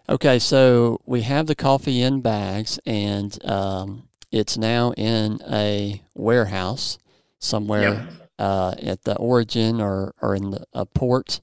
Okay, 0.09 0.37
so 0.37 0.99
we 1.05 1.21
have 1.21 1.47
the 1.47 1.55
coffee 1.55 2.01
in 2.01 2.21
bags, 2.21 2.77
and 2.85 3.43
um, 3.45 4.07
it's 4.31 4.57
now 4.57 4.91
in 4.97 5.39
a 5.49 6.01
warehouse 6.13 6.97
somewhere 7.39 7.93
Yeah. 8.39 8.45
uh, 8.45 8.75
at 8.81 9.03
the 9.03 9.15
origin 9.17 9.79
or, 9.81 10.13
or 10.21 10.35
in 10.35 10.51
the 10.51 10.65
uh, 10.73 10.85
port, 10.93 11.39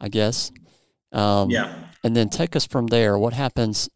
I 0.00 0.08
guess. 0.08 0.50
Um, 1.12 1.50
yeah. 1.50 1.72
And 2.02 2.16
then 2.16 2.30
take 2.30 2.56
us 2.56 2.66
from 2.66 2.86
there. 2.86 3.18
What 3.18 3.34
happens? 3.34 3.88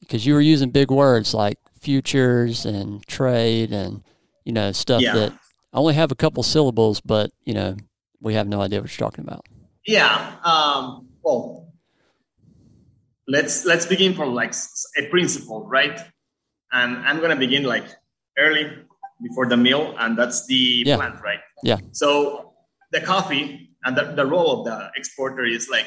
Because 0.00 0.26
you 0.26 0.34
were 0.34 0.40
using 0.42 0.70
big 0.70 0.90
words 0.90 1.32
like 1.34 1.58
futures 1.80 2.66
and 2.66 3.04
trade 3.06 3.72
and 3.72 4.02
you 4.44 4.52
know 4.52 4.72
stuff 4.72 5.00
Yeah. 5.02 5.14
that 5.14 5.32
only 5.72 5.94
have 5.94 6.12
a 6.12 6.14
couple 6.16 6.42
syllables, 6.42 7.00
but 7.00 7.30
you 7.44 7.54
know 7.54 7.76
we 8.24 8.34
have 8.34 8.48
no 8.48 8.60
idea 8.62 8.80
what 8.80 8.90
you're 8.98 9.06
talking 9.06 9.24
about. 9.24 9.46
Yeah. 9.86 10.36
Um, 10.42 11.08
well, 11.22 11.68
let's 13.28 13.64
let's 13.64 13.86
begin 13.86 14.14
from 14.14 14.34
like 14.34 14.54
a 14.98 15.06
principle, 15.10 15.66
right? 15.66 16.00
And 16.72 16.96
I'm 17.06 17.20
gonna 17.20 17.36
begin 17.36 17.62
like 17.64 17.84
early 18.38 18.64
before 19.22 19.46
the 19.46 19.56
meal, 19.56 19.94
and 19.98 20.18
that's 20.18 20.46
the 20.46 20.82
Yeah. 20.86 20.96
plant, 20.96 21.20
right? 21.22 21.40
Yeah. 21.62 21.78
So 21.92 22.54
the 22.90 23.00
coffee 23.00 23.70
and 23.84 23.96
the, 23.96 24.04
the 24.16 24.26
role 24.26 24.58
of 24.60 24.64
the 24.64 24.90
exporter 24.96 25.44
is 25.44 25.68
like 25.68 25.86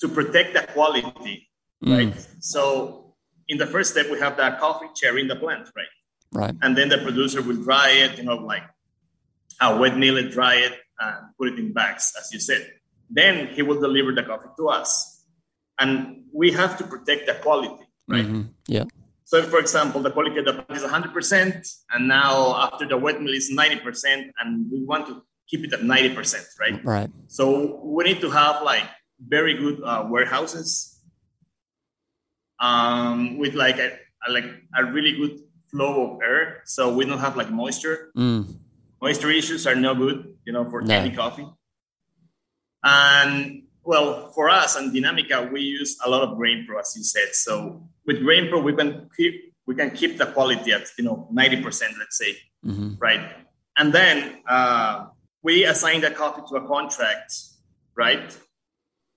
to 0.00 0.08
protect 0.08 0.52
the 0.54 0.62
quality, 0.74 1.48
Mm, 1.84 1.92
right? 1.96 2.14
So 2.40 3.14
in 3.48 3.58
the 3.58 3.66
first 3.66 3.90
step, 3.92 4.10
we 4.10 4.18
have 4.18 4.36
that 4.38 4.58
coffee 4.58 4.86
cherry 4.96 5.20
in 5.20 5.28
the 5.28 5.36
plant, 5.36 5.68
right? 5.76 5.92
right. 6.32 6.54
and 6.62 6.76
then 6.76 6.88
the 6.88 6.98
producer 6.98 7.40
will 7.42 7.60
dry 7.62 7.90
it, 7.90 8.18
you 8.18 8.24
know, 8.24 8.36
like 8.36 8.64
uh, 9.60 9.76
wet 9.80 9.96
mill 9.96 10.16
it, 10.16 10.30
dry 10.32 10.54
it, 10.56 10.74
and 11.00 11.34
put 11.38 11.48
it 11.48 11.58
in 11.58 11.72
bags, 11.72 12.12
as 12.18 12.32
you 12.32 12.40
said. 12.40 12.70
Then 13.10 13.48
he 13.48 13.62
will 13.62 13.80
deliver 13.80 14.12
the 14.12 14.22
coffee 14.22 14.48
to 14.56 14.68
us, 14.68 15.24
and 15.78 16.24
we 16.32 16.52
have 16.52 16.78
to 16.78 16.84
protect 16.84 17.26
the 17.26 17.34
quality, 17.34 17.84
right? 18.08 18.26
Mhm. 18.26 18.48
Yeah. 18.68 18.84
So, 19.24 19.42
for 19.42 19.58
example, 19.58 20.02
the 20.02 20.10
quality 20.10 20.38
of 20.38 20.44
the 20.44 20.52
plant 20.52 20.76
is 20.76 20.84
100%, 20.84 21.66
and 21.90 22.08
now 22.08 22.54
after 22.60 22.86
the 22.86 22.96
wet 22.96 23.20
mill 23.20 23.32
is 23.34 23.50
90%, 23.50 24.32
and 24.38 24.70
we 24.70 24.84
want 24.84 25.06
to 25.08 25.22
keep 25.48 25.64
it 25.64 25.72
at 25.72 25.82
90%, 25.82 26.44
right? 26.60 26.84
Right. 26.84 27.10
So 27.28 27.80
we 27.84 28.04
need 28.04 28.20
to 28.20 28.30
have 28.30 28.62
like 28.62 28.84
very 29.18 29.54
good 29.54 29.82
uh, 29.82 30.06
warehouses 30.08 31.00
um, 32.60 33.38
with 33.38 33.54
like 33.54 33.78
a, 33.78 33.98
a 34.26 34.32
like 34.32 34.44
a 34.76 34.84
really 34.84 35.16
good 35.16 35.40
flow 35.70 36.14
of 36.14 36.22
air, 36.22 36.62
so 36.64 36.94
we 36.94 37.04
don't 37.04 37.18
have 37.18 37.36
like 37.36 37.50
moisture. 37.50 38.10
Mm, 38.16 38.56
Moisture 39.04 39.30
issues 39.30 39.66
are 39.66 39.74
no 39.76 39.94
good, 39.94 40.34
you 40.46 40.52
know, 40.54 40.64
for 40.70 40.80
No. 40.80 40.94
any 40.94 41.10
coffee. 41.10 41.46
And 42.82 43.64
well, 43.84 44.32
for 44.32 44.48
us 44.48 44.76
and 44.76 44.92
Dinamica, 44.94 45.52
we 45.52 45.60
use 45.60 45.98
a 46.04 46.08
lot 46.08 46.22
of 46.22 46.38
GrainPro, 46.38 46.80
as 46.80 46.94
you 46.96 47.04
said. 47.04 47.28
So 47.34 47.86
with 48.06 48.16
GrainPro, 48.22 48.62
we 48.64 48.72
can 48.74 49.10
keep 49.16 49.34
we 49.66 49.74
can 49.74 49.90
keep 49.90 50.16
the 50.16 50.26
quality 50.26 50.72
at 50.72 50.84
you 50.96 51.04
know 51.04 51.28
90%, 51.32 51.98
let's 51.98 52.16
say 52.22 52.32
hmm 52.62 52.94
right? 52.98 53.24
And 53.76 53.92
then 53.92 54.16
uh, 54.48 55.06
we 55.42 55.64
assign 55.66 56.00
the 56.00 56.10
coffee 56.10 56.42
to 56.48 56.54
a 56.62 56.66
contract, 56.66 57.30
right? 57.96 58.28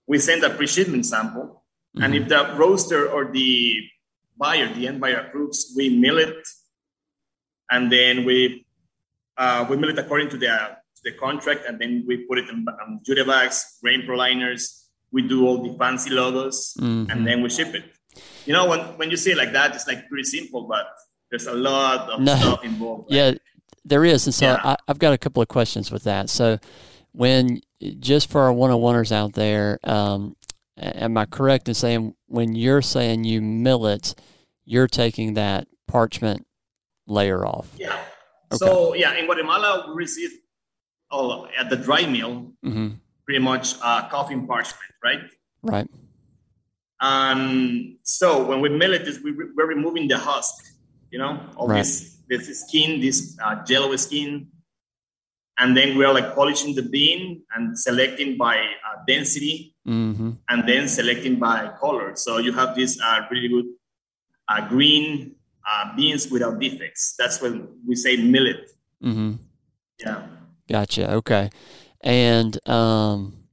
We 0.06 0.18
send 0.20 0.44
a 0.44 0.50
pre-shipment 0.50 1.06
sample, 1.06 1.64
and 2.04 2.14
Mm-hmm. 2.14 2.24
if 2.24 2.30
the 2.34 2.42
roaster 2.64 3.02
or 3.16 3.24
the 3.40 3.52
buyer, 4.38 4.68
the 4.74 4.88
end 4.90 5.00
buyer 5.00 5.20
approves, 5.26 5.74
we 5.78 5.86
mill 6.04 6.18
it, 6.28 6.42
and 7.72 7.90
then 7.92 8.26
we 8.26 8.67
uh, 9.38 9.66
we 9.70 9.78
mill 9.78 9.90
it 9.90 10.00
according 10.00 10.30
to 10.30 10.38
the 10.38 10.48
to 10.48 11.02
the 11.04 11.12
contract, 11.14 11.62
and 11.68 11.80
then 11.80 12.04
we 12.08 12.26
put 12.26 12.38
it 12.40 12.50
in 12.50 12.66
um, 12.82 13.00
jute 13.06 13.26
bags, 13.28 13.78
GrainPro 13.84 14.18
liners. 14.18 14.90
We 15.12 15.22
do 15.28 15.46
all 15.48 15.64
the 15.64 15.78
fancy 15.78 16.10
logos, 16.10 16.74
Mhm. 16.80 17.12
and 17.12 17.26
then 17.28 17.42
we 17.42 17.50
ship 17.50 17.74
it. 17.74 17.86
You 18.46 18.54
know, 18.54 18.66
when 18.68 18.80
when 18.98 19.10
you 19.12 19.18
say 19.18 19.32
it 19.32 19.38
like 19.38 19.54
that, 19.54 19.76
it's 19.76 19.88
like 19.88 20.08
pretty 20.10 20.24
simple, 20.26 20.68
but 20.68 20.88
there's 21.30 21.48
a 21.48 21.54
lot 21.54 22.10
of 22.10 22.22
No. 22.22 22.36
stuff 22.36 22.64
involved. 22.64 23.12
right? 23.12 23.16
Yeah, 23.18 23.32
there 23.86 24.04
is. 24.06 24.26
And 24.28 24.34
so 24.34 24.46
Yeah. 24.46 24.62
I, 24.64 24.76
I've 24.88 25.00
got 25.00 25.14
a 25.14 25.18
couple 25.18 25.42
of 25.42 25.48
questions 25.50 25.92
with 25.92 26.04
that. 26.04 26.30
So, 26.30 26.58
when 27.12 27.62
just 28.00 28.30
for 28.30 28.42
our 28.42 28.54
one 28.54 28.72
on 28.72 28.80
oneers 28.80 29.12
out 29.12 29.34
there, 29.34 29.80
um, 29.84 30.36
am 30.78 31.18
I 31.18 31.26
correct 31.26 31.68
in 31.68 31.74
saying 31.76 32.16
when 32.28 32.56
you're 32.56 32.82
saying 32.82 33.24
you 33.24 33.42
mill 33.42 33.86
it, 33.88 34.16
you're 34.66 34.88
taking 34.88 35.36
that 35.36 35.68
parchment 35.88 36.46
layer 37.08 37.46
off? 37.46 37.68
Yeah. 37.78 37.98
Okay. 38.52 38.58
So 38.58 38.94
yeah, 38.96 39.16
in 39.16 39.26
Guatemala, 39.26 39.86
we 39.88 39.94
receive 39.96 40.32
oh, 41.12 41.48
at 41.58 41.70
the 41.70 41.78
dry 41.78 42.06
mill 42.06 42.54
hmm 42.64 42.90
pretty 43.26 43.40
much 43.44 43.76
uh, 43.82 44.08
coffee 44.08 44.34
and 44.36 44.48
parchment, 44.48 44.94
right? 45.04 45.20
Right. 45.62 45.88
And 47.02 47.98
so 48.04 48.46
when 48.48 48.62
we 48.62 48.70
mill 48.70 48.94
it, 48.94 49.06
we, 49.22 49.34
we're 49.34 49.68
removing 49.68 50.08
the 50.08 50.18
husk, 50.18 50.56
you 51.12 51.20
know, 51.20 51.40
all 51.58 51.68
Right. 51.68 51.80
this 51.80 52.18
this 52.30 52.62
skin, 52.62 53.00
this 53.02 53.38
uh, 53.44 53.64
jello 53.66 53.96
skin, 53.98 54.48
and 55.60 55.76
then 55.76 55.98
we're 55.98 56.14
like 56.14 56.36
polishing 56.36 56.74
the 56.76 56.82
bean 56.84 57.44
and 57.56 57.78
selecting 57.78 58.38
by 58.38 58.58
uh, 58.60 59.04
density, 59.08 59.76
hmm 59.86 60.32
and 60.50 60.68
then 60.68 60.88
selecting 60.88 61.38
by 61.38 61.70
color. 61.80 62.16
So 62.16 62.38
you 62.40 62.54
have 62.54 62.76
this 62.76 63.00
uh, 63.04 63.22
really 63.30 63.50
good 63.50 63.66
uh, 64.48 64.68
green 64.70 65.36
uh, 65.68 65.96
beans 65.96 66.30
without 66.30 66.60
defects. 66.60 67.16
That's 67.18 67.42
when 67.42 67.68
we 67.86 67.96
say 67.96 68.18
millet. 68.18 68.70
hmm 69.02 69.34
Yeah. 70.00 70.28
Gotcha. 70.70 71.14
Okay. 71.16 71.50
And 72.02 72.58
um, 72.70 73.48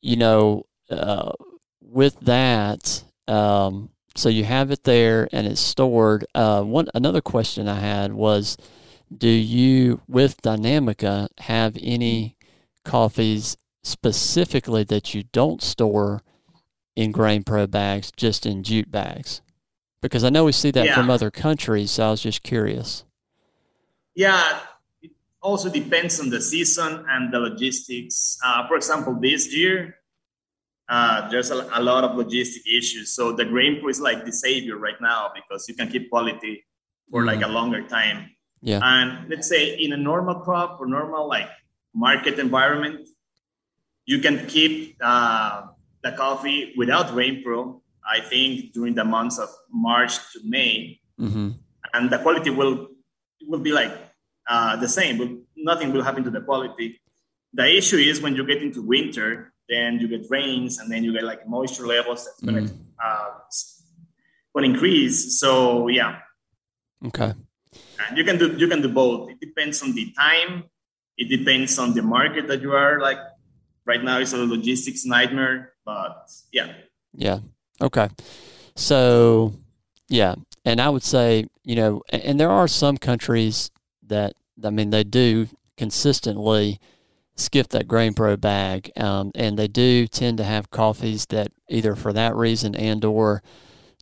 you 0.00 0.16
know, 0.16 0.66
uh, 0.90 1.32
with 1.80 2.18
that, 2.20 3.04
um, 3.26 3.90
so 4.14 4.28
you 4.28 4.44
have 4.44 4.70
it 4.70 4.84
there 4.84 5.28
and 5.32 5.46
it's 5.46 5.60
stored. 5.60 6.26
Uh, 6.34 6.62
one 6.62 6.88
another 6.94 7.20
question 7.20 7.68
I 7.68 7.78
had 7.80 8.12
was, 8.12 8.56
do 9.16 9.28
you 9.28 10.00
with 10.08 10.42
Dinamica 10.42 11.28
have 11.38 11.76
any 11.80 12.36
coffees 12.84 13.56
specifically 13.82 14.84
that 14.84 15.14
you 15.14 15.24
don't 15.32 15.62
store 15.62 16.22
in 16.96 17.12
GrainPro 17.12 17.70
bags, 17.70 18.10
just 18.16 18.44
in 18.44 18.62
jute 18.62 18.90
bags? 18.90 19.40
Because 20.00 20.22
I 20.24 20.30
know 20.30 20.44
we 20.44 20.52
see 20.52 20.70
that 20.70 20.86
Yeah. 20.86 20.94
from 20.94 21.10
other 21.10 21.30
countries, 21.30 21.90
so 21.90 22.06
I 22.06 22.10
was 22.10 22.22
just 22.22 22.42
curious. 22.42 23.04
Yeah, 24.14 24.60
it 25.02 25.10
also 25.42 25.68
depends 25.70 26.20
on 26.20 26.30
the 26.30 26.40
season 26.40 27.04
and 27.08 27.32
the 27.32 27.40
logistics. 27.40 28.38
Uh, 28.44 28.66
for 28.68 28.76
example, 28.76 29.18
this 29.20 29.52
year, 29.54 29.96
uh, 30.88 31.28
there's 31.30 31.50
a, 31.50 31.68
a 31.74 31.82
lot 31.82 32.04
of 32.04 32.12
logistic 32.12 32.62
issues. 32.66 33.12
So 33.12 33.32
the 33.32 33.44
GrainPro 33.44 33.90
is 33.90 34.00
like 34.00 34.24
the 34.24 34.32
savior 34.32 34.76
right 34.76 35.00
now 35.00 35.30
because 35.34 35.68
you 35.68 35.74
can 35.74 35.88
keep 35.88 36.10
quality 36.10 36.64
for 37.10 37.24
like 37.24 37.42
a 37.42 37.48
longer 37.48 37.82
time. 37.86 38.30
Yeah. 38.62 38.80
And 38.82 39.28
let's 39.28 39.48
say 39.48 39.74
in 39.78 39.92
a 39.92 39.96
normal 39.96 40.36
crop 40.36 40.80
or 40.80 40.86
normal 40.86 41.28
like 41.28 41.48
market 41.94 42.38
environment, 42.38 43.08
you 44.06 44.18
can 44.20 44.46
keep 44.46 44.96
uh, 45.00 45.62
the 46.02 46.12
coffee 46.12 46.72
without 46.76 47.08
GrainPro. 47.08 47.80
I 48.08 48.20
think 48.20 48.72
during 48.72 48.94
the 48.94 49.04
months 49.04 49.38
of 49.38 49.48
March 49.70 50.16
to 50.32 50.40
May, 50.44 51.00
hmm 51.18 51.50
and 51.94 52.10
the 52.10 52.18
quality 52.18 52.50
will 52.50 52.88
will 53.46 53.60
be 53.60 53.72
like 53.72 53.92
uh, 54.48 54.76
the 54.76 54.88
same. 54.88 55.18
But 55.18 55.28
nothing 55.56 55.92
will 55.92 56.02
happen 56.02 56.24
to 56.24 56.30
the 56.30 56.40
quality. 56.40 57.00
The 57.52 57.66
issue 57.76 57.96
is 57.96 58.20
when 58.20 58.34
you 58.36 58.44
get 58.46 58.62
into 58.62 58.82
winter, 58.82 59.52
then 59.68 59.98
you 60.00 60.08
get 60.08 60.26
rains, 60.30 60.78
and 60.78 60.90
then 60.92 61.04
you 61.04 61.12
get 61.12 61.24
like 61.24 61.46
moisture 61.48 61.86
levels 61.86 62.24
that's 62.24 62.40
gonna 62.44 62.62
Mhm. 62.62 62.76
uh, 63.02 63.30
will 64.54 64.64
increase. 64.64 65.38
So 65.40 65.88
yeah, 65.88 66.20
Okay. 67.04 67.32
and 68.00 68.12
you 68.18 68.24
can 68.24 68.36
do 68.38 68.56
you 68.56 68.68
can 68.68 68.80
do 68.82 68.88
both. 68.88 69.30
It 69.30 69.40
depends 69.40 69.82
on 69.82 69.92
the 69.94 70.12
time. 70.12 70.64
It 71.16 71.28
depends 71.28 71.78
on 71.78 71.94
the 71.94 72.02
market 72.02 72.48
that 72.48 72.60
you 72.62 72.72
are 72.72 73.00
like. 73.00 73.18
Right 73.88 74.04
now, 74.04 74.18
it's 74.20 74.34
a 74.34 74.44
logistics 74.44 75.06
nightmare, 75.08 75.72
but 75.80 76.28
yeah, 76.52 76.76
Yeah. 77.16 77.40
Okay. 77.80 78.08
So, 78.74 79.54
yeah, 80.08 80.34
and 80.64 80.80
I 80.80 80.88
would 80.88 81.02
say, 81.02 81.46
you 81.64 81.76
know, 81.76 82.02
a- 82.12 82.26
and 82.26 82.38
there 82.38 82.50
are 82.50 82.68
some 82.68 82.96
countries 82.96 83.70
that 84.06 84.34
I 84.62 84.70
mean 84.70 84.90
they 84.90 85.04
do 85.04 85.48
consistently 85.76 86.80
skip 87.36 87.68
that 87.68 87.86
GrainPro 87.86 88.40
bag, 88.40 88.90
um, 88.96 89.30
and 89.34 89.58
they 89.58 89.68
do 89.68 90.06
tend 90.06 90.38
to 90.38 90.44
have 90.44 90.70
coffees 90.70 91.26
that 91.26 91.52
either 91.68 91.94
for 91.94 92.12
that 92.12 92.34
reason 92.34 92.74
and 92.74 93.04
or 93.04 93.42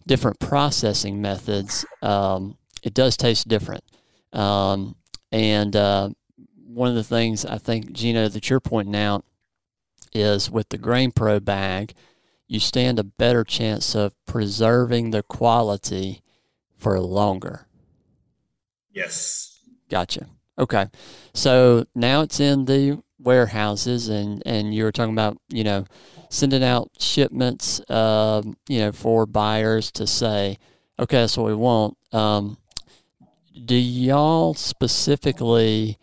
different 0.06 0.38
processing 0.38 1.21
methods, 1.21 1.85
um, 2.02 2.56
it 2.83 2.95
does 2.95 3.16
taste 3.16 3.49
different. 3.49 3.85
Um, 4.33 4.97
and 5.33 5.75
uh, 5.76 6.11
one 6.66 6.88
of 6.88 6.95
the 6.95 7.04
things 7.04 7.45
I 7.45 7.59
think 7.59 7.92
Gino 7.92 8.28
that 8.28 8.49
you're 8.49 8.61
pointing 8.61 8.97
out 8.97 9.25
is 10.14 10.50
with 10.50 10.68
the 10.71 10.78
GrainPro 10.78 11.45
bag 11.45 11.92
you 12.46 12.60
stand 12.60 12.98
a 12.98 13.04
better 13.04 13.44
chance 13.44 13.94
of 13.94 14.14
preserving 14.26 15.10
the 15.10 15.22
quality 15.22 16.22
for 16.76 16.98
longer. 17.00 17.66
yes, 18.92 19.52
Gotcha. 19.88 20.26
Okay. 20.58 20.86
So 21.32 21.86
now 21.94 22.22
it's 22.22 22.40
in 22.40 22.64
the 22.64 23.00
warehouses 23.20 24.08
and, 24.08 24.42
and 24.44 24.74
you 24.74 24.82
were 24.82 24.90
talking 24.90 25.12
about, 25.12 25.38
you 25.48 25.62
know, 25.62 25.84
sending 26.28 26.64
out 26.64 26.90
shipments, 26.98 27.80
um, 27.88 28.56
you 28.68 28.80
know, 28.80 28.90
for 28.90 29.26
buyers 29.26 29.92
to 29.92 30.06
say, 30.06 30.58
okay, 30.98 31.18
that's 31.18 31.36
what 31.36 31.46
we 31.46 31.54
want. 31.54 31.96
Um, 32.12 32.58
do 33.64 33.76
y'all 33.76 34.54
specifically 34.54 35.98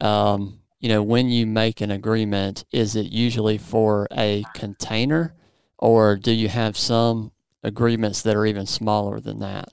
um, 0.00 0.60
you 0.80 0.88
know, 0.88 1.02
when 1.02 1.28
you 1.30 1.46
make 1.46 1.80
an 1.80 1.90
agreement, 1.90 2.64
is 2.70 2.96
it 2.96 3.06
usually 3.06 3.58
for 3.58 4.06
a 4.12 4.44
container, 4.54 5.34
or 5.78 6.16
do 6.16 6.32
you 6.32 6.48
have 6.48 6.76
some 6.76 7.32
agreements 7.62 8.22
that 8.22 8.36
are 8.36 8.46
even 8.46 8.66
smaller 8.66 9.20
than 9.20 9.40
that? 9.40 9.68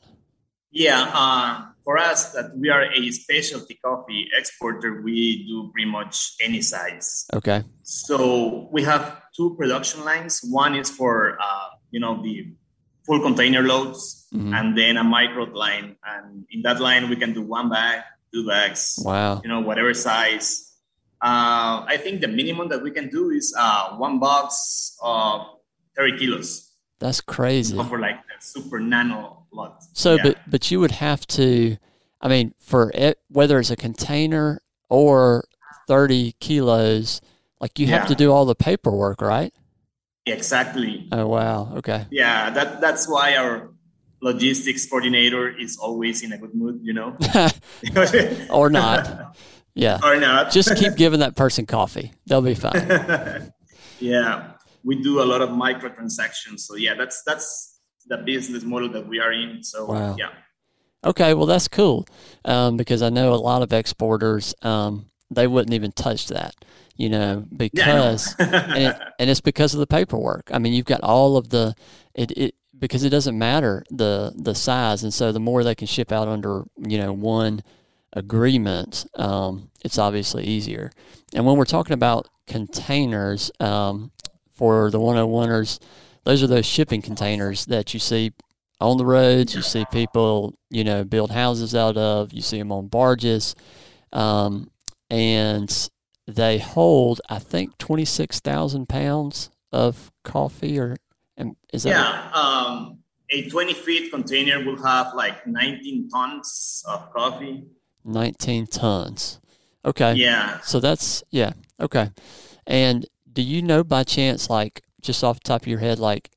Yeah, 0.71 1.09
uh, 1.13 1.65
for 1.83 1.97
us, 1.97 2.31
that 2.33 2.57
we 2.57 2.69
are 2.69 2.83
a 2.91 3.11
specialty 3.11 3.75
coffee 3.83 4.27
exporter, 4.37 5.01
we 5.03 5.45
do 5.45 5.69
pretty 5.73 5.89
much 5.89 6.33
any 6.41 6.61
size. 6.61 7.25
Okay. 7.33 7.63
So 7.83 8.69
we 8.71 8.83
have 8.83 9.21
two 9.35 9.55
production 9.55 10.03
lines. 10.03 10.39
One 10.49 10.75
is 10.75 10.89
for 10.89 11.37
uh, 11.39 11.69
you 11.91 11.99
know 11.99 12.23
the 12.23 12.47
full 13.05 13.19
container 13.21 13.61
loads, 13.61 14.25
Mhm. 14.33 14.55
and 14.57 14.77
then 14.77 14.97
a 14.97 15.03
micro 15.03 15.43
line. 15.43 15.95
And 16.07 16.45
in 16.49 16.61
that 16.63 16.79
line, 16.79 17.09
we 17.09 17.17
can 17.17 17.33
do 17.33 17.41
one 17.43 17.69
bag, 17.69 18.01
two 18.33 18.47
bags, 18.47 18.97
Wow. 19.03 19.41
you 19.43 19.49
know, 19.49 19.59
whatever 19.59 19.93
size. 19.93 20.71
Uh, 21.21 21.83
I 21.87 21.97
think 22.01 22.21
the 22.21 22.27
minimum 22.27 22.69
that 22.69 22.81
we 22.81 22.91
can 22.91 23.09
do 23.09 23.29
is 23.29 23.53
uh, 23.59 23.95
one 23.97 24.19
box 24.19 24.95
of 25.03 25.59
30 25.95 26.17
kilos 26.17 26.71
That's 26.99 27.21
crazy. 27.21 27.75
for 27.75 27.99
like 27.99 28.15
a 28.15 28.41
super 28.41 28.79
nano 28.79 29.45
lot. 29.51 29.83
So, 29.93 30.15
Yeah. 30.15 30.23
but 30.23 30.37
but 30.47 30.71
you 30.71 30.79
would 30.79 30.91
have 30.91 31.25
to, 31.37 31.77
I 32.21 32.27
mean, 32.27 32.53
for 32.59 32.91
it, 32.95 33.19
whether 33.29 33.59
it's 33.59 33.69
a 33.71 33.75
container 33.75 34.61
or 34.89 35.45
thirty 35.87 36.33
kilos, 36.39 37.21
like 37.59 37.77
you 37.79 37.87
have 37.87 38.07
to 38.07 38.15
do 38.15 38.31
all 38.31 38.45
the 38.45 38.55
paperwork, 38.55 39.21
right? 39.21 39.53
exactly. 40.25 41.07
Oh 41.11 41.27
wow. 41.27 41.73
Okay. 41.77 42.05
Yeah, 42.09 42.49
that 42.51 42.79
that's 42.81 43.07
why 43.09 43.35
our 43.35 43.71
logistics 44.21 44.85
coordinator 44.87 45.49
is 45.51 45.77
always 45.77 46.23
in 46.23 46.31
a 46.31 46.37
good 46.37 46.55
mood, 46.55 46.79
you 46.81 46.93
know, 46.93 47.17
or 48.49 48.69
not. 48.69 49.35
Yeah. 49.75 49.97
or 50.03 50.17
not. 50.17 50.51
Just 50.51 50.75
keep 50.77 50.95
giving 50.95 51.21
that 51.21 51.35
person 51.35 51.65
coffee. 51.65 52.13
They'll 52.27 52.43
be 52.45 52.53
fine. 52.53 52.85
yeah, 53.99 54.51
we 54.83 55.01
do 55.01 55.21
a 55.21 55.25
lot 55.25 55.41
of 55.41 55.49
microtransactions. 55.49 56.61
So 56.61 56.75
yeah, 56.75 56.95
that's 56.95 57.23
that's 57.23 57.79
the 58.07 58.17
business 58.17 58.63
model 58.63 58.89
that 58.89 59.07
we 59.07 59.19
are 59.19 59.31
in. 59.31 59.63
So 59.63 59.85
Wow. 59.85 60.15
yeah, 60.17 60.29
Okay. 61.05 61.33
Well, 61.33 61.45
that's 61.45 61.67
cool. 61.67 62.07
Um, 62.45 62.77
because 62.77 63.01
I 63.01 63.09
know 63.09 63.33
a 63.33 63.35
lot 63.35 63.61
of 63.61 63.73
exporters, 63.73 64.53
um, 64.61 65.07
they 65.29 65.47
wouldn't 65.47 65.73
even 65.73 65.91
touch 65.91 66.27
that, 66.27 66.55
you 66.95 67.09
know, 67.09 67.45
yeah, 67.73 67.85
know. 67.93 68.03
because 68.11 68.35
and, 68.39 68.77
it, 68.77 69.01
and 69.19 69.29
it's 69.29 69.41
because 69.41 69.73
of 69.73 69.79
the 69.79 69.87
paperwork. 69.87 70.49
I 70.53 70.59
mean, 70.59 70.73
you've 70.73 70.85
got 70.85 71.01
all 71.01 71.37
of 71.37 71.49
the 71.49 71.75
it, 72.13 72.31
it 72.37 72.55
because 72.77 73.03
it 73.03 73.09
doesn't 73.09 73.37
matter 73.37 73.83
the 73.89 74.33
the 74.35 74.55
size, 74.55 75.03
and 75.03 75.13
so 75.13 75.31
the 75.31 75.39
more 75.39 75.63
they 75.63 75.75
can 75.75 75.87
ship 75.87 76.11
out 76.11 76.27
under 76.27 76.63
you 76.77 76.97
know 76.97 77.13
one 77.13 77.63
agreement, 78.13 79.05
um, 79.15 79.71
it's 79.83 79.97
obviously 79.97 80.43
easier. 80.43 80.91
And 81.33 81.45
when 81.45 81.57
we're 81.57 81.65
talking 81.65 81.93
about 81.93 82.29
containers 82.45 83.51
um, 83.59 84.11
for 84.53 84.89
the 84.91 84.99
101ers, 84.99 85.79
those 86.23 86.41
are 86.43 86.47
those 86.47 86.65
shipping 86.65 87.01
containers 87.01 87.65
that 87.65 87.93
you 87.93 87.99
see 87.99 88.31
on 88.79 88.97
the 88.97 89.05
roads. 89.05 89.55
You 89.55 89.61
see 89.61 89.85
people, 89.91 90.57
you 90.69 90.83
know, 90.83 91.03
build 91.03 91.31
houses 91.31 91.75
out 91.75 91.97
of. 91.97 92.31
You 92.33 92.41
see 92.41 92.59
them 92.59 92.71
on 92.71 92.87
barges, 92.87 93.55
um, 94.11 94.69
and 95.09 95.89
they 96.27 96.57
hold, 96.59 97.21
I 97.29 97.39
think, 97.39 97.77
twenty 97.77 98.05
six 98.05 98.39
thousand 98.39 98.87
pounds 98.89 99.49
of 99.71 100.11
coffee. 100.23 100.79
Or 100.79 100.95
and 101.37 101.55
is 101.73 101.83
that 101.83 101.89
yeah. 101.89 102.31
Um, 102.33 102.99
a 103.29 103.49
20 103.49 103.73
feet 103.73 104.11
container 104.11 104.63
will 104.63 104.79
have 104.83 105.15
like 105.15 105.47
19 105.47 106.07
tons 106.09 106.83
of 106.87 107.11
coffee. 107.11 107.63
nineteen 108.05 108.67
tons? 108.67 109.39
Okay, 109.83 110.13
Yeah. 110.13 110.59
so 110.61 110.79
that's 110.79 111.23
yeah, 111.31 111.53
okay. 111.79 112.09
And 112.67 113.05
do 113.33 113.41
you 113.41 113.61
know 113.61 113.83
by 113.83 114.03
chance, 114.03 114.49
like 114.49 114.81
just 115.01 115.23
off 115.23 115.37
the 115.37 115.43
top 115.47 115.61
of 115.63 115.67
your 115.67 115.79
head, 115.79 115.99
like 115.99 116.29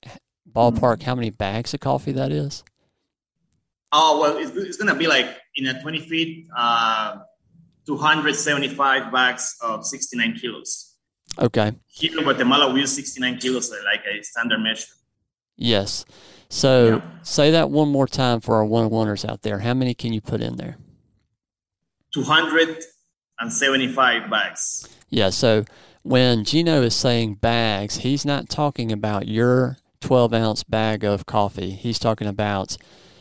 ballpark, 0.50 1.02
how 1.02 1.14
many 1.14 1.30
bags 1.30 1.74
of 1.74 1.80
coffee 1.80 2.12
that 2.12 2.32
is? 2.32 2.64
Oh 3.92 4.20
well, 4.20 4.36
it's, 4.38 4.50
it's 4.56 4.76
gonna 4.76 4.94
be 4.94 5.06
like 5.06 5.28
in 5.54 5.66
a 5.66 5.80
20 5.80 6.00
feet, 6.00 6.48
uh, 6.56 7.16
275 7.86 9.12
bags 9.12 9.56
of 9.62 9.86
69 9.86 10.36
kilos. 10.40 10.94
Okay. 11.38 11.72
Here 11.86 12.16
in 12.16 12.24
Guatemala, 12.24 12.72
we 12.72 12.80
use 12.80 12.92
69 12.94 13.38
kilos 13.38 13.70
like 13.70 14.02
a 14.10 14.22
standard 14.22 14.58
measure. 14.60 14.86
Yes. 15.56 16.04
So 16.48 16.96
Yeah. 16.96 17.00
say 17.22 17.50
that 17.52 17.70
one 17.70 17.88
more 17.88 18.06
time 18.06 18.40
for 18.40 18.54
our 18.56 18.64
one 18.64 18.88
oneers 18.90 19.24
out 19.28 19.42
there. 19.42 19.58
How 19.60 19.74
many 19.74 19.94
can 19.94 20.12
you 20.12 20.20
put 20.20 20.40
in 20.40 20.56
there? 20.56 20.76
275 22.12 24.30
bags. 24.30 24.88
Yeah. 25.10 25.30
So 25.30 25.64
when 26.06 26.44
Gino 26.44 26.82
is 26.82 26.94
saying 26.94 27.34
bags, 27.36 27.98
he's 27.98 28.24
not 28.24 28.48
talking 28.48 28.92
about 28.92 29.26
your 29.28 29.76
12 30.00 30.32
ounce 30.32 30.62
bag 30.64 31.04
of 31.04 31.26
coffee. 31.26 31.70
He's 31.70 31.98
talking 31.98 32.28
about 32.28 32.76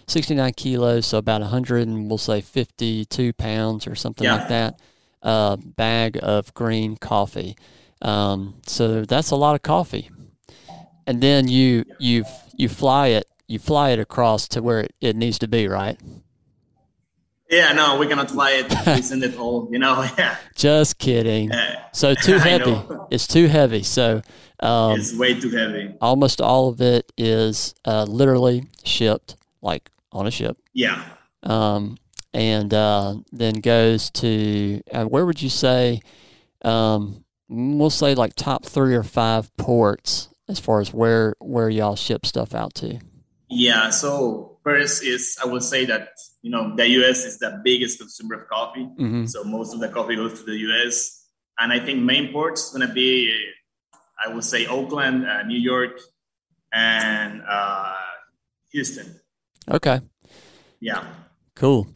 69 0.07 0.53
kilos, 0.53 1.07
so 1.07 1.17
about 1.17 1.41
100 1.41 1.87
and 1.87 2.07
we'll 2.09 2.17
say 2.17 2.41
52 2.41 3.33
pounds 3.33 3.87
or 3.87 3.95
something 3.95 4.25
Yeah. 4.25 4.35
like 4.35 4.49
that. 4.49 4.79
Uh, 5.23 5.55
bag 5.55 6.19
of 6.21 6.53
green 6.53 6.95
coffee. 6.97 7.57
Um, 8.01 8.55
so 8.67 9.03
that's 9.05 9.31
a 9.31 9.35
lot 9.35 9.55
of 9.55 9.63
coffee. 9.63 10.11
And 11.07 11.21
then 11.21 11.47
you 11.47 11.85
you 11.99 12.25
you 12.55 12.67
fly 12.69 13.07
it 13.07 13.25
you 13.47 13.57
fly 13.59 13.89
it 13.91 13.99
across 13.99 14.47
to 14.49 14.61
where 14.61 14.81
it, 14.81 14.93
it 15.01 15.15
needs 15.15 15.39
to 15.39 15.47
be, 15.47 15.67
right? 15.67 15.99
Yeah, 17.49 17.73
no, 17.73 17.97
we 17.97 18.07
cannot 18.07 18.31
fly 18.31 18.51
it. 18.51 18.73
We 18.95 19.01
send 19.01 19.23
it 19.23 19.37
all, 19.37 19.69
you 19.71 19.79
know. 19.79 20.03
Yeah, 20.17 20.35
Just 20.55 20.97
kidding. 20.97 21.51
So 21.93 22.13
too 22.23 22.37
heavy. 22.39 22.75
It's 23.11 23.27
too 23.27 23.47
heavy. 23.47 23.83
So 23.83 24.21
um, 24.61 24.99
it's 24.99 25.13
way 25.15 25.39
too 25.39 25.49
heavy. 25.49 25.93
almost 26.01 26.41
all 26.41 26.69
of 26.69 26.81
it 26.81 27.11
is 27.17 27.75
uh, 27.85 28.03
literally 28.03 28.65
shipped, 28.83 29.35
like 29.61 29.89
on 30.11 30.25
a 30.27 30.31
ship, 30.31 30.57
Yeah, 30.73 31.03
um, 31.43 31.97
and 32.33 32.73
uh, 32.73 33.15
then 33.31 33.55
goes 33.55 34.09
to 34.11 34.81
uh, 34.91 35.05
where 35.05 35.25
would 35.25 35.41
you 35.41 35.49
say? 35.49 36.01
Um, 36.63 37.25
we'll 37.49 37.89
say 37.91 38.15
like 38.15 38.33
top 38.35 38.65
three 38.65 38.95
or 38.95 39.03
five 39.03 39.55
ports 39.57 40.29
as 40.47 40.57
far 40.59 40.79
as 40.79 40.93
where 40.93 41.35
where 41.39 41.69
y'all 41.69 41.95
ship 41.95 42.25
stuff 42.25 42.55
out 42.55 42.73
to. 42.75 42.99
yeah. 43.49 43.89
So 43.91 44.57
first 44.63 45.03
is 45.03 45.37
I 45.43 45.47
would 45.47 45.63
say 45.63 45.85
that 45.85 46.09
you 46.45 46.51
know 46.51 46.75
the 46.75 46.87
U.S. 46.99 47.25
is 47.25 47.39
the 47.39 47.59
biggest 47.63 47.97
consumer 48.01 48.35
of 48.39 48.47
coffee. 48.47 48.83
hmm 49.01 49.25
So 49.25 49.43
most 49.43 49.73
of 49.73 49.79
the 49.83 49.89
coffee 49.89 50.15
goes 50.15 50.33
to 50.39 50.43
the 50.45 50.57
U.S. 50.69 50.93
And 51.59 51.73
I 51.73 51.79
think 51.85 51.97
main 52.03 52.31
ports 52.31 52.61
going 52.71 52.87
to 52.87 52.93
be, 52.93 53.09
I 54.23 54.31
would 54.31 54.43
say, 54.43 54.67
Oakland, 54.67 55.25
uh, 55.25 55.41
New 55.43 55.57
York, 55.57 55.93
and 56.71 57.41
uh, 57.57 57.95
Houston. 58.73 59.19
Okay, 59.77 59.97
Yeah. 60.79 61.01
cool. 61.55 61.87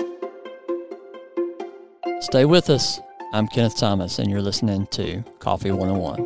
Stay 2.21 2.45
with 2.45 2.69
us. 2.71 2.99
I'm 3.33 3.47
Kenneth 3.47 3.77
Thomas, 3.77 4.17
and 4.17 4.31
you're 4.31 4.41
listening 4.41 4.87
to 4.97 5.23
Coffee 5.37 5.71
101. 5.71 6.19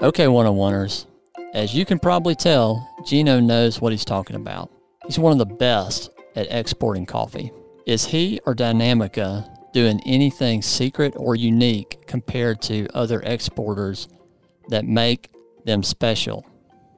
Okay, 0.00 0.24
101ers. 0.26 1.04
As 1.52 1.74
you 1.74 1.84
can 1.84 1.98
probably 1.98 2.34
tell, 2.34 2.88
Gino 3.04 3.38
knows 3.40 3.80
what 3.82 3.92
he's 3.92 4.06
talking 4.06 4.36
about. 4.36 4.70
He's 5.06 5.18
one 5.18 5.32
of 5.32 5.38
the 5.38 5.54
best 5.54 6.10
at 6.34 6.50
exporting 6.50 7.06
coffee. 7.06 7.52
Is 7.86 8.06
he 8.06 8.40
or 8.44 8.54
Dinamica 8.54 9.72
doing 9.72 10.00
anything 10.04 10.62
secret 10.62 11.14
or 11.16 11.34
unique 11.34 12.06
compared 12.06 12.60
to 12.62 12.88
other 12.94 13.20
exporters 13.22 14.08
that 14.68 14.84
make 14.84 15.30
them 15.64 15.82
special? 15.82 16.46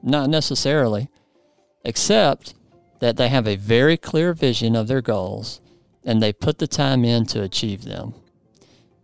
Not 0.03 0.29
necessarily, 0.29 1.09
except 1.85 2.55
that 2.99 3.17
they 3.17 3.29
have 3.29 3.47
a 3.47 3.55
very 3.55 3.97
clear 3.97 4.33
vision 4.33 4.75
of 4.75 4.87
their 4.87 5.01
goals 5.01 5.61
and 6.03 6.21
they 6.21 6.33
put 6.33 6.59
the 6.59 6.67
time 6.67 7.05
in 7.05 7.25
to 7.27 7.41
achieve 7.41 7.83
them. 7.83 8.13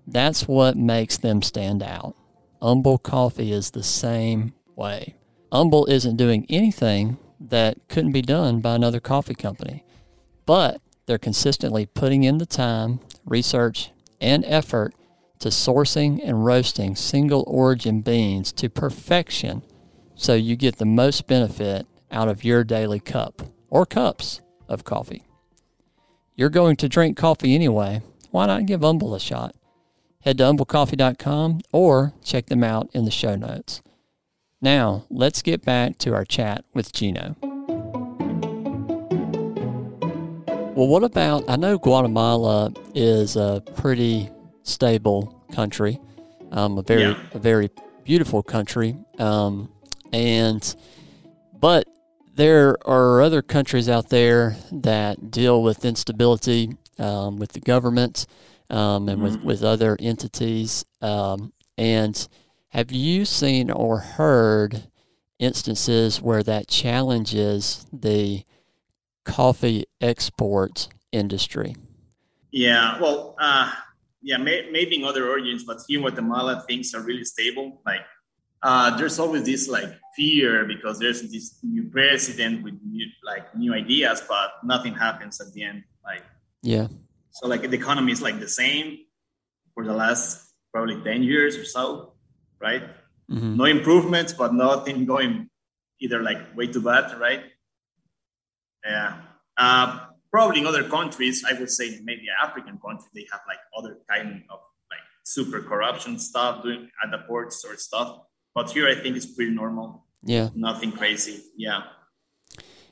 That's 0.05 0.47
what 0.47 0.77
makes 0.77 1.17
them 1.17 1.41
stand 1.41 1.83
out. 1.83 2.15
Humble 2.61 2.97
Coffee 2.97 3.51
is 3.51 3.71
the 3.71 3.83
same 3.83 4.53
way. 4.75 5.15
Humble 5.51 5.85
isn't 5.85 6.17
doing 6.17 6.45
anything 6.49 7.17
that 7.39 7.77
couldn't 7.87 8.13
be 8.13 8.21
done 8.21 8.59
by 8.61 8.75
another 8.75 8.99
coffee 8.99 9.35
company, 9.35 9.83
but 10.47 10.81
they're 11.05 11.19
consistently 11.19 11.85
putting 11.85 12.23
in 12.23 12.39
the 12.39 12.47
time, 12.47 12.99
research, 13.25 13.91
and 14.19 14.43
effort 14.45 14.95
to 15.39 15.49
sourcing 15.49 16.19
and 16.23 16.43
roasting 16.43 16.95
single 16.95 17.43
origin 17.45 18.01
beans 18.01 18.51
to 18.53 18.69
perfection 18.69 19.61
so 20.15 20.33
you 20.33 20.55
get 20.55 20.77
the 20.77 20.85
most 20.85 21.27
benefit 21.27 21.85
out 22.11 22.27
of 22.27 22.43
your 22.43 22.63
daily 22.63 22.99
cup 22.99 23.43
or 23.69 23.85
cups 23.85 24.41
of 24.67 24.83
coffee. 24.83 25.23
You're 26.35 26.49
going 26.49 26.75
to 26.77 26.89
drink 26.89 27.17
coffee 27.17 27.53
anyway. 27.53 28.01
Why 28.31 28.47
not 28.47 28.65
give 28.65 28.81
Humble 28.81 29.13
a 29.13 29.19
shot? 29.19 29.55
Head 30.21 30.39
to 30.39 30.45
humblecoffee.com 30.45 31.61
or 31.71 32.13
check 32.23 32.47
them 32.47 32.63
out 32.63 32.89
in 32.93 33.05
the 33.05 33.11
show 33.11 33.35
notes. 33.35 33.81
Now, 34.61 35.05
let's 35.09 35.41
get 35.41 35.63
back 35.63 35.97
to 35.99 36.13
our 36.13 36.25
chat 36.25 36.65
with 36.73 36.91
Gino. 36.91 37.35
Well, 40.77 40.87
what 40.89 41.03
about? 41.03 41.45
I 41.49 41.55
know 41.55 41.79
Guatemala 41.79 42.71
is 42.93 43.35
a 43.35 43.63
pretty 43.77 44.29
stable 44.61 45.43
country, 45.51 45.99
um, 46.51 46.77
a 46.77 46.83
very 46.83 47.01
Yeah. 47.01 47.13
a 47.33 47.39
very 47.39 47.71
beautiful 48.03 48.43
country, 48.43 48.95
um, 49.17 49.69
and 50.13 50.75
but 51.59 51.87
there 52.35 52.77
are 52.87 53.23
other 53.23 53.41
countries 53.41 53.89
out 53.89 54.09
there 54.09 54.55
that 54.71 55.31
deal 55.31 55.63
with 55.63 55.83
instability 55.83 56.77
um, 56.99 57.37
with 57.37 57.53
the 57.53 57.59
government 57.59 58.27
um, 58.69 59.09
and 59.09 59.19
with, 59.23 59.37
Mhm. 59.37 59.43
with 59.45 59.63
other 59.63 59.97
entities. 59.99 60.85
Um, 61.01 61.53
and 61.75 62.27
have 62.69 62.91
you 62.91 63.25
seen 63.25 63.71
or 63.71 63.97
heard 63.97 64.83
instances 65.39 66.21
where 66.21 66.43
that 66.43 66.67
challenges 66.67 67.83
the 67.91 68.43
coffee 69.27 69.83
export 70.01 70.87
industry? 71.11 71.75
Yeah, 72.51 72.99
well, 72.99 73.35
uh, 73.39 73.71
yeah, 74.21 74.37
may, 74.37 74.69
maybe 74.71 74.95
in 74.95 75.03
other 75.03 75.29
origins, 75.29 75.63
but 75.63 75.77
here 75.87 75.99
in 75.99 76.01
Guatemala, 76.05 76.63
things 76.67 76.95
are 76.95 77.01
really 77.01 77.25
stable. 77.25 77.81
Like, 77.85 78.01
uh, 78.63 78.97
there's 78.97 79.19
always 79.19 79.43
this 79.43 79.67
like 79.67 79.91
fear 80.15 80.65
because 80.65 80.97
there's 80.97 81.21
this 81.29 81.59
new 81.61 81.83
president 81.91 82.63
with 82.63 82.73
new, 82.83 83.05
like 83.23 83.53
new 83.55 83.73
ideas, 83.73 84.23
but 84.27 84.49
nothing 84.63 84.95
happens 84.95 85.39
at 85.39 85.53
the 85.53 85.63
end. 85.63 85.83
Like, 86.03 86.23
Yeah. 86.63 86.87
so 87.31 87.47
like 87.47 87.61
the 87.69 87.77
economy 87.77 88.11
is 88.13 88.21
like 88.21 88.39
the 88.39 88.47
same 88.49 88.97
for 89.75 89.85
the 89.85 89.93
last 89.93 90.41
probably 90.73 90.97
10 91.03 91.21
years 91.21 91.55
or 91.57 91.65
so, 91.65 92.13
right? 92.59 92.83
Mm-hmm. 93.29 93.57
No 93.57 93.65
improvements, 93.65 94.33
but 94.33 94.53
nothing 94.53 95.05
going 95.05 95.49
either 95.99 96.23
like 96.23 96.55
way 96.55 96.67
too 96.67 96.81
bad, 96.81 97.19
right? 97.19 97.43
Yeah. 98.85 99.21
Uh, 99.57 99.99
probably 100.31 100.61
in 100.61 100.67
other 100.67 100.87
countries, 100.87 101.43
I 101.49 101.57
would 101.59 101.69
say 101.69 101.99
maybe 102.03 102.27
African 102.43 102.77
countries, 102.77 103.09
they 103.13 103.27
have 103.31 103.41
like 103.47 103.59
other 103.77 103.97
kind 104.09 104.43
of 104.49 104.59
like 104.89 104.99
super 105.23 105.61
corruption 105.61 106.19
stuff 106.19 106.63
doing 106.63 106.89
at 107.03 107.11
the 107.11 107.19
ports 107.27 107.65
or 107.65 107.75
stuff. 107.77 108.19
But 108.53 108.71
here, 108.71 108.87
I 108.87 108.95
think 108.95 109.15
it's 109.15 109.25
pretty 109.25 109.51
normal. 109.51 110.05
Yeah. 110.23 110.49
Nothing 110.55 110.91
crazy. 110.91 111.43
Yeah. 111.55 111.81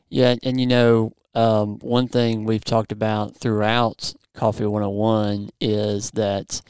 Yeah, 0.09 0.35
and 0.43 0.59
you 0.59 0.67
know, 0.67 1.13
um, 1.33 1.79
one 1.79 2.07
thing 2.07 2.45
we've 2.45 2.63
talked 2.63 2.91
about 2.91 3.35
throughout 3.35 4.13
Coffee 4.33 4.65
101 4.65 5.49
is 5.59 6.11
that 6.11 6.61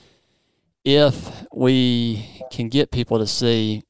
if 0.84 1.46
we 1.54 2.44
can 2.52 2.70
get 2.70 2.92
people 2.92 3.20
to 3.20 3.28
see, 3.28 3.84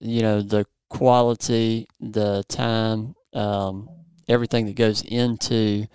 you 0.00 0.22
know, 0.22 0.40
the 0.40 0.66
quality, 0.88 1.88
the 2.00 2.44
time, 2.48 3.14
um, 3.32 3.88
everything 4.32 4.66
that 4.66 4.76
goes 4.76 5.02
into 5.02 5.86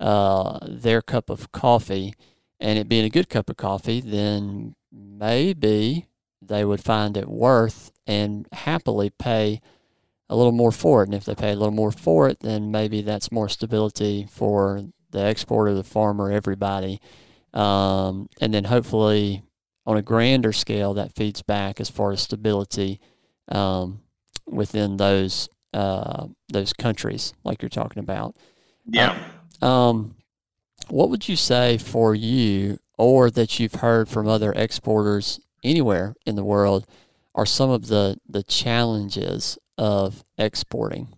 uh, 0.00 0.58
their 0.62 1.00
cup 1.00 1.30
of 1.30 1.52
coffee, 1.52 2.14
and 2.60 2.78
it 2.78 2.88
being 2.88 3.04
a 3.04 3.10
good 3.10 3.28
cup 3.28 3.48
of 3.48 3.56
coffee, 3.56 4.00
then 4.00 4.74
maybe 4.92 6.08
they 6.42 6.64
would 6.64 6.82
find 6.82 7.16
it 7.16 7.28
worth 7.28 7.92
and 8.06 8.46
happily 8.52 9.10
pay 9.10 9.60
a 10.28 10.36
little 10.36 10.52
more 10.52 10.72
for 10.72 11.02
it. 11.02 11.06
And 11.06 11.14
if 11.14 11.24
they 11.24 11.34
pay 11.34 11.52
a 11.52 11.56
little 11.56 11.70
more 11.74 11.92
for 11.92 12.28
it, 12.28 12.40
then 12.40 12.70
maybe 12.70 13.02
that's 13.02 13.32
more 13.32 13.48
stability 13.48 14.26
for 14.30 14.82
the 15.10 15.26
exporter, 15.26 15.74
the 15.74 15.84
farmer, 15.84 16.30
everybody. 16.30 17.00
Um, 17.54 18.28
and 18.40 18.52
then 18.52 18.64
hopefully 18.64 19.42
on 19.86 19.96
a 19.96 20.02
grander 20.02 20.52
scale, 20.52 20.94
that 20.94 21.14
feeds 21.14 21.42
back 21.42 21.80
as 21.80 21.88
far 21.88 22.10
as 22.10 22.20
stability 22.20 23.00
um, 23.48 24.00
within 24.46 24.96
those 24.96 25.48
uh, 25.76 26.26
those 26.48 26.72
countries, 26.72 27.34
like 27.44 27.60
you're 27.62 27.68
talking 27.82 28.00
about. 28.02 28.34
Yeah. 28.86 29.12
Um, 29.60 30.16
what 30.88 31.10
would 31.10 31.28
you 31.28 31.36
say 31.36 31.78
for 31.78 32.14
you, 32.14 32.78
or 32.96 33.30
that 33.30 33.58
you've 33.58 33.80
heard 33.86 34.08
from 34.08 34.26
other 34.26 34.52
exporters 34.52 35.40
anywhere 35.62 36.14
in 36.24 36.34
the 36.36 36.44
world, 36.44 36.86
are 37.34 37.46
some 37.46 37.70
of 37.70 37.88
the 37.88 38.16
the 38.28 38.42
challenges 38.42 39.58
of 39.76 40.24
exporting? 40.38 41.08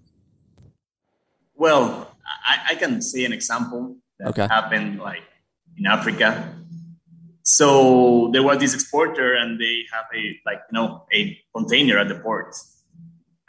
Well, 1.55 2.15
I, 2.47 2.73
I 2.73 2.75
can 2.75 3.03
see 3.03 3.25
an 3.25 3.33
example 3.33 3.97
that 4.19 4.29
Okay. 4.29 4.47
happened 4.49 4.99
like 4.99 5.23
in 5.77 5.87
Africa. 5.87 6.55
So 7.43 8.31
there 8.33 8.43
was 8.43 8.59
this 8.59 8.75
exporter, 8.75 9.35
and 9.35 9.59
they 9.59 9.77
have 9.93 10.05
a 10.15 10.23
like 10.45 10.61
you 10.71 10.75
know 10.79 11.05
a 11.13 11.39
container 11.55 11.99
at 11.99 12.09
the 12.09 12.17
port, 12.17 12.55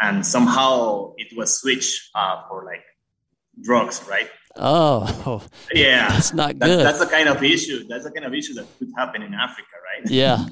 and 0.02 0.26
somehow 0.26 1.14
it 1.18 1.36
was 1.38 1.60
switched 1.60 2.10
uh, 2.16 2.44
for 2.48 2.64
like 2.66 2.84
drugs, 3.62 4.02
right? 4.10 4.30
Oh, 4.56 5.42
Yeah, 5.74 6.10
that's 6.14 6.34
not 6.34 6.58
that, 6.60 6.66
good. 6.66 6.86
that's 6.86 7.00
the 7.00 7.06
kind 7.06 7.30
of 7.30 7.44
issue. 7.44 7.86
That's 7.88 8.04
the 8.06 8.12
kind 8.12 8.26
of 8.26 8.34
issue 8.34 8.54
that 8.56 8.66
could 8.80 8.90
happen 8.98 9.22
in 9.22 9.34
Africa, 9.34 9.68
right? 9.84 10.10
yeah, 10.12 10.46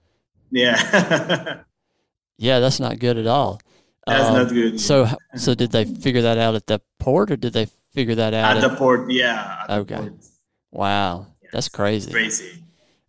Yeah, 0.50 1.62
yeah, 2.38 2.60
that's 2.60 2.80
not 2.80 2.98
good 2.98 3.16
at 3.18 3.26
all. 3.26 3.60
that's 4.06 4.28
Um, 4.28 4.34
not 4.34 4.48
good. 4.48 4.80
So, 4.80 5.08
so 5.36 5.54
did 5.54 5.70
they 5.72 5.84
figure 5.84 6.22
that 6.22 6.38
out 6.38 6.54
at 6.54 6.66
the 6.66 6.80
port, 6.98 7.30
or 7.30 7.36
did 7.36 7.52
they 7.52 7.66
figure 7.94 8.14
that 8.16 8.34
out? 8.34 8.56
at 8.56 8.62
at- 8.64 8.70
the 8.70 8.76
port, 8.76 9.10
yeah. 9.10 9.64
Okay. 9.68 9.96
port. 9.96 10.12
wow, 10.70 11.26
that's 11.52 11.66
Yes. 11.66 11.68
crazy. 11.68 12.10
Crazy. 12.10 12.64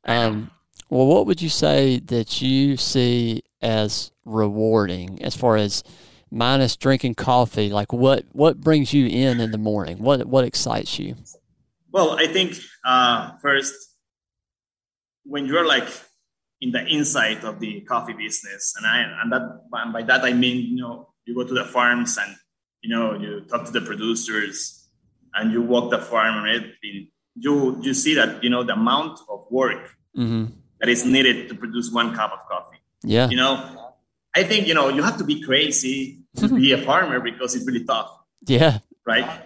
I 0.05 0.13
know. 0.13 0.27
Um, 0.27 0.51
well, 0.89 1.07
what 1.07 1.25
would 1.25 1.41
you 1.41 1.49
say 1.49 1.99
that 1.99 2.41
you 2.41 2.77
see 2.77 3.41
as 3.63 4.11
rewarding 4.25 5.21
as 5.23 5.35
far 5.35 5.55
as 5.57 5.83
minus 6.29 6.75
drinking 6.75 7.15
coffee? 7.15 7.69
Like 7.69 7.91
what 7.91 8.25
what 8.31 8.61
brings 8.61 8.93
you 8.93 9.07
in 9.07 9.39
in 9.39 9.51
the 9.51 9.57
morning? 9.57 9.97
What 9.97 10.25
what 10.27 10.43
excites 10.45 10.99
you? 10.99 11.15
Well, 11.91 12.11
I 12.19 12.27
think 12.27 12.57
uh, 12.85 13.31
first, 13.41 13.73
when 15.25 15.45
you're 15.45 15.65
like 15.65 15.87
in 16.61 16.71
the 16.71 16.85
inside 16.85 17.43
of 17.43 17.59
the 17.59 17.81
coffee 17.81 18.13
business, 18.13 18.73
and 18.77 18.85
I 18.85 19.03
and 19.21 19.31
that 19.31 19.41
and 19.73 19.93
by 19.93 20.03
that 20.03 20.23
I 20.23 20.33
mean 20.33 20.57
you 20.57 20.75
know 20.81 21.09
you 21.25 21.33
go 21.35 21.43
to 21.43 21.53
the 21.53 21.65
farms 21.65 22.17
and 22.17 22.35
you 22.81 22.89
know 22.93 23.13
you 23.13 23.41
talk 23.49 23.65
to 23.65 23.71
the 23.71 23.81
producers 23.81 24.89
and 25.33 25.51
you 25.51 25.61
walk 25.61 25.89
the 25.91 25.99
farm 25.99 26.45
and 26.45 26.47
everything. 26.55 27.07
You 27.35 27.79
you 27.81 27.93
see 27.93 28.13
that 28.15 28.43
you 28.43 28.49
know 28.49 28.63
the 28.63 28.73
amount 28.73 29.19
of 29.29 29.45
work 29.49 29.89
Mm-hmm. 30.15 30.53
that 30.79 30.89
is 30.89 31.03
needed 31.05 31.49
to 31.49 31.55
produce 31.55 31.89
one 31.91 32.13
cup 32.13 32.31
of 32.31 32.39
coffee. 32.47 32.72
Yeah, 33.03 33.29
You 33.29 33.37
know, 33.37 33.93
I 34.35 34.43
think 34.43 34.67
you 34.67 34.73
know 34.73 34.89
you 34.89 35.03
have 35.03 35.17
to 35.17 35.23
be 35.23 35.41
crazy 35.41 36.21
to 36.37 36.47
be 36.55 36.71
a 36.71 36.77
farmer 36.77 37.19
because 37.19 37.55
it's 37.55 37.65
really 37.65 37.83
tough 37.83 38.09
yeah, 38.47 38.79
right? 39.05 39.41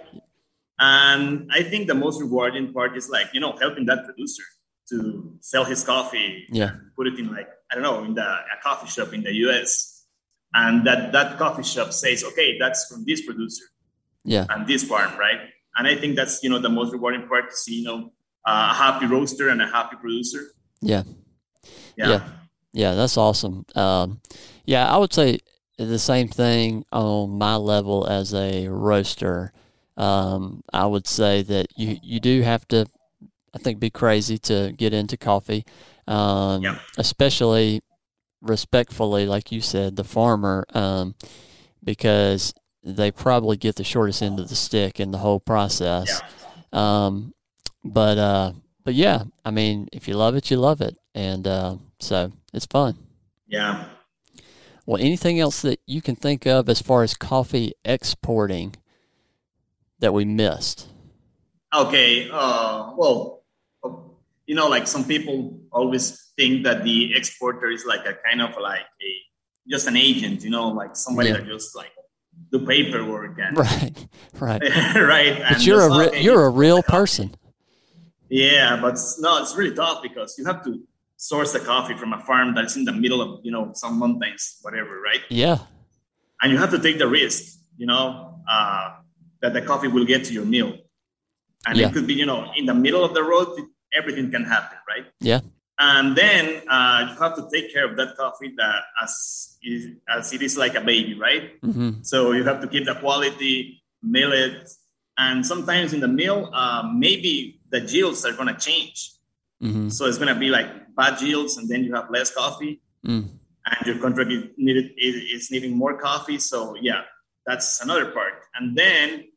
And 0.80 1.50
I 1.52 1.64
think 1.64 1.88
the 1.88 1.96
most 1.96 2.22
rewarding 2.22 2.74
part 2.74 2.96
is 2.96 3.10
like, 3.10 3.28
you 3.34 3.40
know, 3.40 3.56
helping 3.60 3.86
that 3.88 4.06
producer 4.06 4.44
to 4.90 5.36
sell 5.42 5.66
his 5.66 5.84
coffee, 5.84 6.46
yeah, 6.50 6.72
put 6.96 7.08
it 7.08 7.18
in 7.20 7.34
like, 7.34 7.50
I 7.72 7.76
don't 7.76 7.84
know, 7.84 8.04
in 8.04 8.14
the 8.14 8.22
a 8.22 8.62
coffee 8.64 8.88
shop 8.88 9.14
in 9.14 9.24
the 9.24 9.34
US. 9.48 10.06
And 10.54 10.86
that 10.88 11.12
that 11.12 11.38
coffee 11.38 11.64
shop 11.64 11.92
says, 11.94 12.24
okay, 12.24 12.58
that's 12.58 12.88
from 12.88 13.06
this 13.06 13.26
producer 13.26 13.66
yeah, 14.24 14.46
and 14.50 14.68
this 14.68 14.84
farm, 14.84 15.18
right? 15.18 15.40
And 15.76 15.88
I 15.88 15.96
think 15.96 16.16
that's, 16.16 16.42
you 16.44 16.50
know, 16.50 16.60
the 16.60 16.70
most 16.70 16.92
rewarding 16.92 17.28
part 17.28 17.50
to 17.50 17.56
see, 17.56 17.80
you 17.80 17.84
know, 17.84 18.14
a 18.46 18.74
happy 18.74 19.06
roaster 19.06 19.50
and 19.50 19.62
a 19.62 19.68
happy 19.68 19.96
producer. 19.98 20.42
yeah, 20.82 21.04
Yeah. 21.98 22.08
Yeah. 22.08 22.30
Yeah. 22.78 22.94
That's 22.94 23.18
awesome. 23.18 23.66
Um, 23.76 24.22
yeah, 24.66 24.86
I 24.88 24.98
would 24.98 25.12
say 25.14 25.40
the 25.78 26.00
same 26.00 26.28
thing 26.28 26.86
on 26.92 27.38
my 27.38 27.56
level 27.56 28.06
as 28.08 28.34
a 28.34 28.68
roaster. 28.68 29.52
Um, 29.98 30.62
I 30.72 30.86
would 30.86 31.08
say 31.08 31.42
that 31.44 31.68
you 31.76 31.98
you 32.04 32.20
do 32.20 32.42
have 32.44 32.68
to, 32.70 32.86
I 33.54 33.58
think, 33.58 33.80
be 33.80 33.90
crazy 33.90 34.38
to 34.50 34.72
get 34.78 34.94
into 34.94 35.18
coffee, 35.18 35.66
um, 36.08 36.64
Yeah. 36.64 36.78
especially 36.98 37.82
respectfully, 38.42 39.26
like 39.26 39.52
you 39.52 39.62
said, 39.62 39.96
the 39.96 40.04
farmer, 40.04 40.66
um, 40.74 41.16
because 41.84 42.54
they 42.84 43.12
probably 43.12 43.58
get 43.58 43.76
the 43.76 43.84
shortest 43.84 44.22
end 44.22 44.40
of 44.40 44.50
the 44.50 44.56
stick 44.56 45.00
in 45.00 45.12
the 45.12 45.18
whole 45.18 45.40
process. 45.40 46.22
Um, 46.72 47.34
but 47.84 48.18
uh, 48.18 48.52
but 48.84 48.94
yeah, 48.94 49.24
I 49.44 49.52
mean, 49.52 49.88
if 49.92 50.08
you 50.08 50.16
love 50.16 50.36
it, 50.36 50.52
you 50.52 50.58
love 50.58 50.82
it, 50.82 50.96
and 51.16 51.48
uh, 51.48 51.78
so 52.00 52.32
it's 52.54 52.66
fun. 52.66 52.98
Yeah. 53.48 53.86
Well, 54.86 55.02
anything 55.02 55.40
else 55.40 55.62
that 55.64 55.80
you 55.86 56.02
can 56.02 56.16
think 56.16 56.46
of 56.46 56.70
as 56.70 56.82
far 56.82 57.04
as 57.04 57.14
coffee 57.14 57.74
exporting 57.84 58.76
that 60.00 60.14
we 60.14 60.24
missed? 60.26 60.88
Okay. 61.76 62.30
Uh, 62.32 62.92
well, 62.96 63.44
uh, 63.84 63.90
you 64.46 64.56
know, 64.56 64.68
like 64.68 64.88
some 64.88 65.04
people 65.04 65.60
always 65.72 66.32
think 66.38 66.64
that 66.64 66.84
the 66.84 67.14
exporter 67.16 67.70
is 67.70 67.86
like 67.86 68.06
a 68.06 68.14
kind 68.26 68.42
of 68.42 68.56
like 68.62 68.82
a 69.02 69.12
just 69.70 69.88
an 69.88 69.98
agent, 69.98 70.44
you 70.44 70.50
know, 70.50 70.70
like 70.70 70.96
somebody 70.96 71.30
Yeah. 71.30 71.38
that 71.38 71.46
just 71.48 71.76
like 71.76 71.92
do 72.52 72.66
paperwork 72.66 73.38
and 73.40 73.58
Right, 73.58 74.08
right. 74.40 74.62
right. 74.96 75.44
But 75.50 75.66
you're 75.66 75.82
a 75.82 75.98
re- 76.12 76.22
you're 76.22 76.46
a 76.46 76.50
real 76.50 76.82
person. 76.84 77.36
yeah, 78.30 78.78
but 78.82 78.98
no, 79.20 79.42
it's 79.42 79.56
really 79.58 79.76
tough 79.76 80.02
because 80.02 80.36
you 80.38 80.46
have 80.46 80.64
to 80.64 80.80
source 81.18 81.52
the 81.52 81.60
coffee 81.60 81.96
from 81.96 82.14
a 82.14 82.20
farm 82.20 82.54
that's 82.56 82.76
in 82.76 82.86
the 82.86 82.94
middle 82.94 83.22
of 83.22 83.44
you 83.44 83.52
know 83.52 83.72
some 83.74 84.00
mountains, 84.00 84.58
whatever, 84.62 85.02
right? 85.02 85.22
Yeah, 85.30 85.58
And 86.42 86.52
you 86.52 86.58
have 86.58 86.72
to 86.72 86.80
take 86.80 86.98
the 87.00 87.08
risk, 87.08 87.58
you 87.78 87.88
know, 87.88 88.40
uh, 88.50 88.90
that 89.42 89.54
the 89.54 89.62
coffee 89.62 89.88
will 89.88 90.06
get 90.06 90.24
to 90.26 90.34
your 90.34 90.46
mill, 90.46 90.74
and 91.68 91.78
Yeah. 91.78 91.88
it 91.90 91.94
could 91.94 92.08
be 92.08 92.14
you 92.14 92.26
know 92.26 92.52
in 92.56 92.66
the 92.66 92.74
middle 92.74 93.04
of 93.04 93.14
the 93.14 93.24
road, 93.24 93.50
everything 93.94 94.32
can 94.32 94.44
happen, 94.46 94.78
right? 94.88 95.06
yeah, 95.20 95.42
and 95.80 96.16
then 96.16 96.62
uh, 96.70 97.08
you 97.10 97.16
have 97.20 97.36
to 97.36 97.48
take 97.54 97.74
care 97.74 97.86
of 97.90 97.98
that 97.98 98.16
coffee 98.18 98.54
that 98.58 98.82
as 99.04 99.58
as 100.10 100.34
it 100.34 100.42
is 100.42 100.58
like 100.58 100.76
a 100.76 100.82
baby, 100.82 101.14
right? 101.20 101.60
Mm-hmm. 101.62 102.02
So 102.04 102.32
you 102.32 102.44
have 102.46 102.62
to 102.62 102.68
keep 102.68 102.86
the 102.86 102.96
quality, 102.96 103.84
mill 104.02 104.32
it, 104.34 104.70
and 105.18 105.46
sometimes 105.46 105.94
in 105.94 106.00
the 106.00 106.08
mill, 106.08 106.50
uh, 106.54 106.84
maybe 106.96 107.60
the 107.70 107.82
yields 107.82 108.24
are 108.26 108.34
gonna 108.34 108.58
change. 108.58 109.12
Mm-hmm. 109.62 109.90
So 109.90 110.06
it's 110.06 110.18
gonna 110.18 110.38
be 110.40 110.50
like 110.50 110.70
bad 110.98 111.22
yields, 111.22 111.58
and 111.58 111.70
then 111.70 111.84
you 111.86 111.94
have 111.94 112.10
less 112.10 112.34
coffee, 112.34 112.82
Mm. 113.06 113.30
and 113.70 113.80
your 113.86 114.00
contract 114.04 114.32
is 114.32 114.44
needed 114.58 114.92
is 114.98 115.52
needing 115.54 115.78
more 115.78 115.96
coffee. 116.08 116.40
So 116.40 116.76
yeah, 116.82 117.02
that's 117.46 117.80
another 117.86 118.08
part. 118.18 118.36
And 118.56 118.76
then 118.76 119.30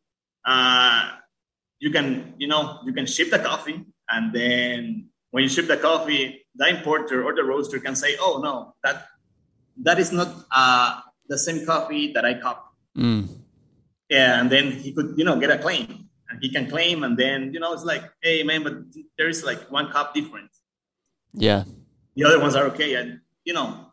uh, 0.48 1.20
you 1.78 1.90
can 1.90 2.34
you 2.38 2.48
know 2.48 2.80
you 2.86 2.92
can 2.92 3.06
ship 3.06 3.30
the 3.30 3.38
coffee, 3.38 3.84
and 4.08 4.32
then 4.32 4.80
when 5.30 5.44
you 5.44 5.50
ship 5.52 5.68
the 5.68 5.76
coffee, 5.76 6.46
the 6.56 6.66
importer 6.68 7.22
or 7.22 7.34
the 7.36 7.44
roaster 7.44 7.78
can 7.78 7.94
say, 7.94 8.16
"Oh 8.18 8.40
no, 8.42 8.74
that 8.82 9.06
that 9.84 9.98
is 10.00 10.10
not 10.10 10.28
uh, 10.50 11.00
the 11.28 11.38
same 11.38 11.64
coffee 11.66 12.12
that 12.14 12.24
I 12.24 12.34
cup." 12.34 12.74
Mm. 12.96 13.28
Yeah, 14.08 14.40
and 14.40 14.50
then 14.50 14.72
he 14.72 14.90
could 14.92 15.14
you 15.16 15.24
know 15.24 15.38
get 15.38 15.50
a 15.50 15.58
claim, 15.58 16.08
and 16.28 16.42
he 16.42 16.48
can 16.50 16.68
claim, 16.68 17.04
and 17.04 17.14
then 17.16 17.52
you 17.54 17.60
know 17.60 17.72
it's 17.76 17.84
like, 17.84 18.02
"Hey 18.22 18.42
man, 18.42 18.64
but 18.64 18.74
there 19.18 19.28
is 19.28 19.44
like 19.44 19.70
one 19.70 19.92
cup 19.92 20.14
difference." 20.14 20.59
Yeah. 21.32 21.64
the 22.16 22.24
other 22.24 22.40
ones 22.40 22.54
are 22.56 22.64
okay 22.66 22.94
and 22.94 23.20
you 23.44 23.52
know 23.52 23.86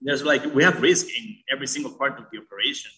there's 0.00 0.22
like 0.24 0.44
we 0.54 0.62
have 0.62 0.80
risk 0.82 1.06
in 1.18 1.36
every 1.50 1.66
single 1.66 1.92
part 1.92 2.18
of 2.18 2.26
the 2.30 2.38
operation 2.38 2.90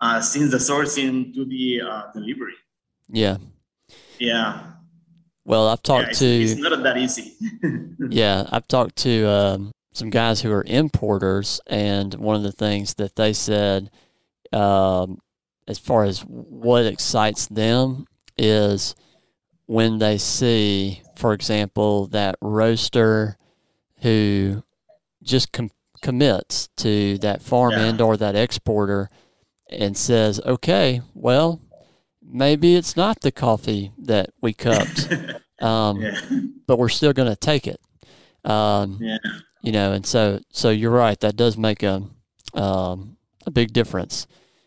uh, 0.00 0.20
since 0.20 0.50
the 0.50 0.58
sourcing 0.58 1.32
to 1.34 1.44
the 1.44 1.80
uh, 1.82 2.02
delivery 2.14 2.54
Yeah. 3.08 3.36
yeah, 4.18 4.72
Well, 5.44 5.68
I've 5.68 5.80
yeah 5.84 5.92
talked 5.94 6.08
it's, 6.10 6.18
to 6.20 6.26
it's 6.26 6.56
not 6.56 6.82
that 6.82 6.96
easy 6.96 7.34
Yeah, 8.10 8.46
I've 8.50 8.66
talked 8.68 8.96
to 9.04 9.28
um, 9.28 9.72
some 9.92 10.10
guys 10.10 10.40
who 10.42 10.50
are 10.52 10.64
importers, 10.66 11.60
and 11.66 12.14
one 12.14 12.36
of 12.36 12.42
the 12.42 12.52
things 12.52 12.94
that 12.94 13.16
they 13.16 13.32
said, 13.32 13.90
um, 14.52 15.18
as 15.68 15.78
far 15.78 16.04
as 16.04 16.20
what 16.20 16.84
excites 16.86 17.46
them, 17.46 18.06
is 18.36 18.94
when 19.66 19.98
they 19.98 20.18
see, 20.18 21.02
for 21.16 21.32
example, 21.32 22.06
that 22.08 22.36
roaster 22.40 23.36
who 24.02 24.62
just 25.22 25.52
com- 25.52 25.70
commits 26.02 26.68
to 26.76 27.18
that 27.18 27.42
farm 27.42 27.72
Yeah. 27.72 27.80
end 27.86 28.00
or 28.00 28.16
that 28.16 28.36
exporter 28.36 29.08
and 29.70 29.96
says, 29.96 30.40
okay, 30.46 31.00
well, 31.14 31.60
maybe 32.22 32.76
it's 32.76 32.96
not 32.96 33.20
the 33.22 33.32
coffee 33.32 33.92
that 33.98 34.30
we 34.40 34.52
cupped. 34.52 35.08
Um, 35.58 36.02
yeah 36.02 36.20
but 36.66 36.78
we're 36.78 36.90
still 36.90 37.14
going 37.14 37.30
to 37.30 37.36
take 37.36 37.66
it. 37.66 37.80
Um, 38.44 38.98
yeah 39.00 39.16
you 39.62 39.72
know, 39.72 39.92
and 39.92 40.04
so 40.04 40.40
so 40.52 40.68
you're 40.68 40.90
right. 40.90 41.18
That 41.20 41.34
does 41.34 41.56
make 41.56 41.82
a 41.82 42.02
um, 42.52 43.16
a 43.46 43.50
big 43.50 43.72
difference 43.72 44.26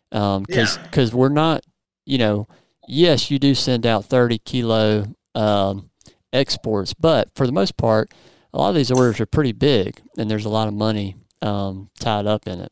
because 0.09 0.79
Yeah. 0.89 1.13
we're 1.13 1.29
not, 1.29 1.63
you 2.05 2.17
know, 2.17 2.47
yes, 2.87 3.29
you 3.29 3.37
do 3.37 3.53
send 3.53 3.85
out 3.85 4.05
30 4.05 4.39
kilo 4.39 5.05
um, 5.35 5.88
exports, 6.33 6.93
but 6.93 7.29
for 7.35 7.45
the 7.45 7.51
most 7.53 7.77
part, 7.77 8.11
a 8.53 8.57
lot 8.57 8.69
of 8.69 8.75
these 8.75 8.91
orders 8.91 9.19
are 9.19 9.25
pretty 9.25 9.51
big, 9.51 10.01
and 10.17 10.29
there's 10.29 10.45
a 10.45 10.49
lot 10.49 10.67
of 10.67 10.73
money 10.73 11.15
um, 11.41 11.89
tied 11.99 12.25
up 12.27 12.47
in 12.47 12.59
it. 12.59 12.71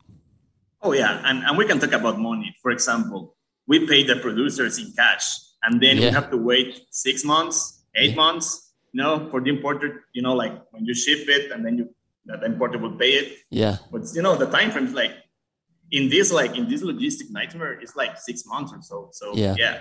oh 0.82 0.92
yeah 0.92 1.22
and, 1.24 1.42
and 1.44 1.56
we 1.58 1.64
can 1.66 1.78
talk 1.80 1.90
about 1.92 2.20
money 2.20 2.54
for 2.62 2.70
example 2.70 3.34
we 3.66 3.76
pay 3.86 4.04
the 4.04 4.14
producers 4.26 4.78
in 4.78 4.92
cash 4.94 5.26
and 5.64 5.80
then 5.82 5.96
Yeah. 5.96 6.04
we 6.06 6.10
have 6.18 6.30
to 6.30 6.36
wait 6.36 6.70
six 6.90 7.24
months 7.24 7.82
eight 7.96 8.10
Yeah. 8.14 8.22
months 8.24 8.46
you 8.92 8.98
know 9.02 9.26
for 9.30 9.40
the 9.40 9.50
importer 9.56 10.04
you 10.12 10.22
know 10.22 10.34
like 10.42 10.54
when 10.70 10.84
you 10.86 10.94
ship 10.94 11.26
it 11.36 11.50
and 11.50 11.64
then 11.66 11.78
you 11.78 11.84
the 12.26 12.36
importer 12.44 12.78
will 12.78 12.94
pay 13.04 13.12
it 13.20 13.28
Yeah, 13.50 13.78
but 13.90 14.02
you 14.14 14.22
know 14.22 14.36
the 14.36 14.46
time 14.56 14.70
frame 14.70 14.86
is 14.86 14.94
like 15.02 15.14
in 15.90 16.04
this 16.14 16.30
like 16.40 16.52
in 16.60 16.68
this 16.68 16.82
logistic 16.84 17.28
nightmare 17.38 17.74
it's 17.82 17.96
like 17.96 18.14
six 18.28 18.44
months 18.46 18.70
or 18.76 18.80
so 18.90 19.08
so 19.18 19.26
Yeah. 19.34 19.54
yeah, 19.58 19.76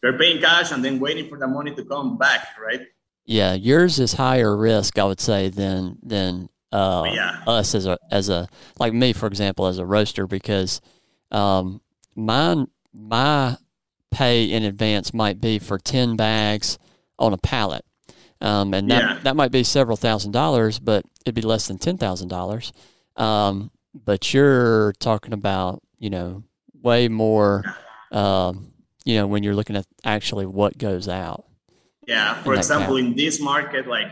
they're 0.00 0.16
paying 0.16 0.40
cash 0.40 0.70
and 0.72 0.80
then 0.84 0.96
waiting 1.06 1.26
for 1.28 1.36
the 1.42 1.48
money 1.58 1.74
to 1.74 1.84
come 1.84 2.16
back 2.16 2.42
right 2.66 2.82
yeah. 3.24 3.54
Yours 3.54 3.98
is 3.98 4.14
higher 4.14 4.56
risk, 4.56 4.98
I 4.98 5.04
would 5.04 5.20
say, 5.20 5.48
than 5.48 5.98
than 6.02 6.48
uh, 6.72 7.04
Yeah. 7.12 7.42
us 7.46 7.74
as 7.74 7.86
a 7.86 7.98
as 8.10 8.28
a 8.28 8.48
like 8.78 8.92
me, 8.92 9.12
for 9.12 9.26
example, 9.26 9.66
as 9.66 9.78
a 9.78 9.86
roaster, 9.86 10.26
because 10.26 10.80
um, 11.30 11.80
mine 12.14 12.66
my 12.92 13.56
pay 14.10 14.44
in 14.44 14.62
advance 14.64 15.14
might 15.14 15.40
be 15.40 15.58
for 15.58 15.78
ten 15.78 16.16
bags 16.16 16.78
on 17.18 17.32
a 17.32 17.38
pallet, 17.38 17.84
um, 18.40 18.74
and 18.74 18.90
that 18.90 19.02
Yeah. 19.02 19.18
that 19.22 19.36
might 19.36 19.50
be 19.52 19.62
several 19.64 19.96
thousand 19.96 20.32
dollars, 20.32 20.78
but 20.78 21.04
it'd 21.24 21.34
be 21.34 21.42
less 21.42 21.68
than 21.68 21.78
ten 21.78 21.96
thousand 21.98 22.28
dollars. 22.28 22.72
Um, 23.16 23.70
but 23.94 24.32
you're 24.32 24.92
talking 24.98 25.32
about 25.34 25.82
you 25.98 26.10
know 26.10 26.42
way 26.82 27.08
more, 27.08 27.62
um, 28.10 28.72
you 29.04 29.14
know, 29.16 29.26
when 29.26 29.42
you're 29.42 29.54
looking 29.54 29.76
at 29.76 29.86
actually 30.04 30.46
what 30.46 30.76
goes 30.78 31.08
out. 31.08 31.44
Yeah 32.06 32.34
for 32.42 32.54
example 32.54 32.96
in 32.96 33.14
this 33.16 33.40
market 33.40 33.86
like 33.86 34.08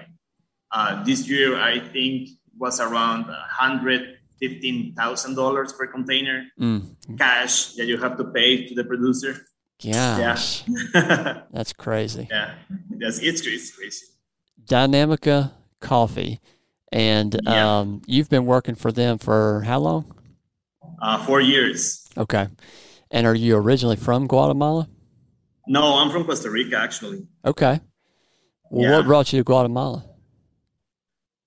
uh, 0.73 1.03
this 1.05 1.29
year 1.29 1.59
i 1.61 1.79
think 1.81 2.29
was 2.59 2.81
around 2.81 3.27
$115000 3.61 5.79
per 5.79 5.87
container 5.87 6.45
Mm. 6.59 6.97
cash 7.19 7.73
that 7.75 7.87
you 7.87 7.97
have 7.99 8.17
to 8.19 8.25
pay 8.25 8.67
to 8.69 8.75
the 8.75 8.85
producer 8.85 9.47
Gosh, 9.83 10.65
yeah 10.69 11.43
that's 11.53 11.73
crazy. 11.73 12.29
yeah 12.31 12.55
that's 12.99 13.19
it's, 13.19 13.41
it's 13.47 13.71
crazy 13.77 14.07
Dinamica 14.65 15.53
Coffee, 15.81 16.41
and 16.93 17.41
Yeah. 17.43 17.79
um, 17.81 18.03
you've 18.07 18.29
been 18.29 18.45
working 18.45 18.75
for 18.77 18.93
them 18.93 19.17
for 19.19 19.63
how 19.65 19.79
long? 19.81 20.05
uh, 21.01 21.25
four 21.25 21.41
years 21.41 22.07
Okay, 22.17 22.49
and 23.11 23.27
are 23.27 23.35
you 23.35 23.57
originally 23.57 23.97
from 23.97 24.27
Guatemala? 24.27 24.89
No 25.77 25.83
i'm 26.01 26.11
from 26.15 26.25
costa 26.29 26.51
rica 26.51 26.77
actually 26.87 27.21
Okay. 27.53 27.75
Well, 28.71 28.83
Yeah. 28.85 28.97
what 28.97 29.07
brought 29.11 29.27
you 29.33 29.39
to 29.41 29.45
Guatemala? 29.51 30.01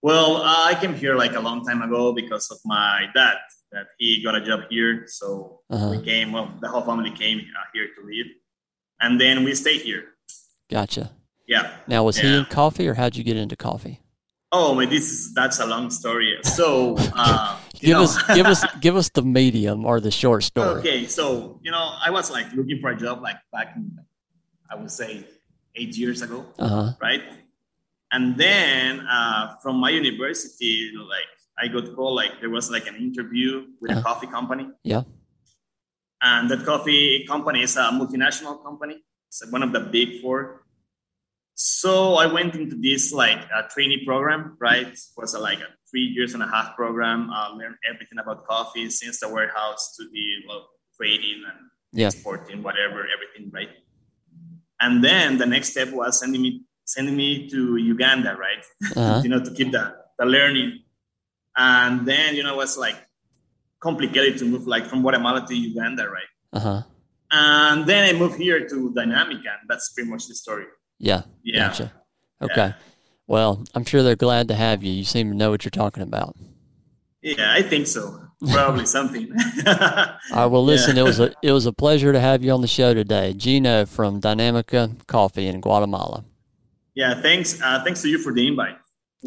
Well, 0.01 0.31
uh, 0.37 0.65
I 0.71 0.73
came 0.81 0.93
here 1.03 1.15
like 1.23 1.33
a 1.35 1.39
long 1.39 1.63
time 1.67 1.81
ago 1.87 2.11
because 2.21 2.45
of 2.51 2.57
my 2.65 3.05
dad. 3.15 3.37
That 3.71 3.87
he 3.97 4.21
got 4.25 4.35
a 4.35 4.41
job 4.49 4.61
here, 4.69 5.05
so 5.07 5.61
Uh-huh. 5.73 5.89
we 5.91 5.97
came. 6.03 6.27
Well, 6.35 6.47
the 6.63 6.67
whole 6.73 6.83
family 6.89 7.11
came 7.23 7.39
uh, 7.39 7.65
here 7.73 7.87
to 7.95 8.01
live, 8.05 8.27
and 9.03 9.11
then 9.23 9.43
we 9.45 9.55
stayed 9.55 9.81
here. 9.89 10.03
Gotcha. 10.69 11.05
Yeah. 11.47 11.71
Now, 11.87 12.03
was 12.03 12.17
he 12.17 12.27
in 12.37 12.45
coffee, 12.45 12.85
or 12.89 12.93
how'd 12.99 13.15
you 13.15 13.23
get 13.23 13.37
into 13.37 13.55
coffee? 13.55 13.95
Oh, 14.51 14.75
man, 14.75 14.89
this 14.89 15.09
is 15.09 15.33
that's 15.33 15.59
a 15.59 15.65
long 15.65 15.89
story. 15.89 16.37
So, 16.43 16.95
uh, 17.15 17.57
Give 17.79 17.97
us, 17.97 18.13
give 18.37 18.45
us, 18.53 18.61
give 18.79 18.95
us 18.95 19.09
the 19.09 19.23
medium 19.23 19.85
or 19.85 19.99
the 19.99 20.11
short 20.11 20.43
story. 20.43 20.79
okay. 20.79 20.99
So, 21.07 21.59
you 21.65 21.71
know, 21.71 21.85
I 22.05 22.11
was 22.11 22.29
like 22.31 22.47
looking 22.53 22.79
for 22.79 22.89
a 22.91 22.95
job 22.95 23.21
like 23.23 23.37
back 23.51 23.73
in, 23.75 23.91
I 24.69 24.75
would 24.75 24.91
say, 24.91 25.25
eight 25.75 25.95
years 25.97 26.21
ago. 26.21 26.45
Uh 26.59 26.67
huh. 26.67 26.91
right? 27.01 27.23
And 28.11 28.37
then 28.37 28.99
uh, 29.09 29.55
from 29.61 29.77
my 29.77 29.89
university, 29.89 30.91
like 30.95 31.31
I 31.57 31.67
got 31.67 31.95
called, 31.95 32.15
like 32.15 32.39
there 32.41 32.49
was 32.49 32.69
like 32.69 32.85
an 32.87 32.95
interview 32.95 33.65
with 33.81 33.91
a 33.91 33.95
Uh-huh. 33.95 34.03
coffee 34.03 34.27
company. 34.27 34.69
Yeah. 34.83 35.03
And 36.21 36.49
that 36.51 36.63
coffee 36.65 37.25
company 37.27 37.63
is 37.63 37.75
a 37.75 37.89
multinational 37.91 38.63
company. 38.63 39.01
It's 39.29 39.41
one 39.51 39.63
of 39.63 39.73
the 39.73 39.79
big 39.81 40.21
four. 40.21 40.63
So 41.55 42.15
I 42.15 42.25
went 42.27 42.55
into 42.55 42.75
this 42.75 43.11
like 43.11 43.39
a 43.53 43.67
trainee 43.69 44.05
program, 44.05 44.57
right? 44.59 44.87
It 44.87 44.99
was 45.17 45.33
a, 45.33 45.39
like 45.39 45.59
a 45.59 45.67
three 45.89 46.05
years 46.15 46.33
and 46.33 46.41
a 46.41 46.47
half 46.47 46.75
program. 46.75 47.29
Uh, 47.29 47.53
learned 47.55 47.75
everything 47.91 48.19
about 48.19 48.45
coffee 48.47 48.89
since 48.89 49.19
the 49.19 49.29
warehouse 49.29 49.95
to 49.97 50.05
the 50.09 50.25
well, 50.47 50.69
trading 50.97 51.43
and 51.49 51.59
Yeah. 51.93 52.07
exporting, 52.07 52.63
whatever, 52.63 53.05
everything, 53.15 53.51
right? 53.51 53.69
And 54.83 55.01
then 55.01 55.37
the 55.37 55.45
next 55.45 55.69
step 55.69 55.89
was 55.91 56.19
sending 56.19 56.41
me 56.41 56.61
sending 56.83 57.15
me 57.15 57.49
to 57.49 57.77
Uganda, 57.77 58.35
right? 58.35 58.63
Uh-huh. 58.97 59.21
you 59.23 59.29
know, 59.29 59.41
to 59.41 59.51
keep 59.51 59.71
the, 59.71 59.95
the 60.19 60.25
learning. 60.25 60.79
And 61.55 62.05
then, 62.05 62.35
you 62.35 62.43
know, 62.43 62.55
it 62.55 62.57
was 62.57 62.77
like 62.77 62.97
complicated 63.79 64.37
to 64.39 64.45
move 64.45 64.67
like 64.67 64.85
from 64.87 65.01
Guatemala 65.01 65.45
to 65.47 65.55
Uganda, 65.55 66.09
right? 66.09 66.31
Uh 66.51 66.59
huh. 66.59 66.81
And 67.31 67.85
then 67.87 68.13
I 68.13 68.17
moved 68.17 68.37
here 68.37 68.67
to 68.67 68.91
Dinamica, 68.91 69.51
and 69.57 69.69
that's 69.69 69.93
pretty 69.93 70.09
much 70.09 70.27
the 70.27 70.35
story. 70.35 70.65
Yeah. 70.99 71.21
Yeah. 71.43 71.67
Gotcha. 71.67 71.93
Okay. 72.41 72.75
Well, 73.25 73.63
I'm 73.73 73.85
sure 73.85 74.03
they're 74.03 74.17
glad 74.17 74.49
to 74.49 74.55
have 74.55 74.83
you. 74.83 74.91
You 74.91 75.05
seem 75.05 75.31
to 75.31 75.37
know 75.37 75.49
what 75.49 75.63
you're 75.63 75.71
talking 75.71 76.03
about. 76.03 76.35
Yeah, 77.21 77.53
I 77.53 77.61
think 77.61 77.87
so. 77.87 78.19
Probably 78.51 78.85
something. 78.85 79.31
All 79.67 79.73
right. 79.73 80.45
Well, 80.45 80.63
listen, 80.63 80.97
it 80.97 81.03
was 81.03 81.19
a 81.19 81.33
it 81.41 81.51
was 81.51 81.65
a 81.65 81.73
pleasure 81.73 82.11
to 82.11 82.19
have 82.19 82.43
you 82.43 82.51
on 82.51 82.61
the 82.61 82.67
show 82.67 82.93
today, 82.93 83.33
Gino 83.33 83.85
from 83.85 84.19
Dinamica 84.21 85.05
Coffee 85.07 85.47
in 85.47 85.61
Guatemala. 85.61 86.25
yeah, 86.95 87.21
thanks. 87.21 87.61
Uh, 87.61 87.81
thanks 87.83 88.01
to 88.01 88.09
you 88.09 88.17
for 88.17 88.33
the 88.33 88.47
invite. 88.47 88.77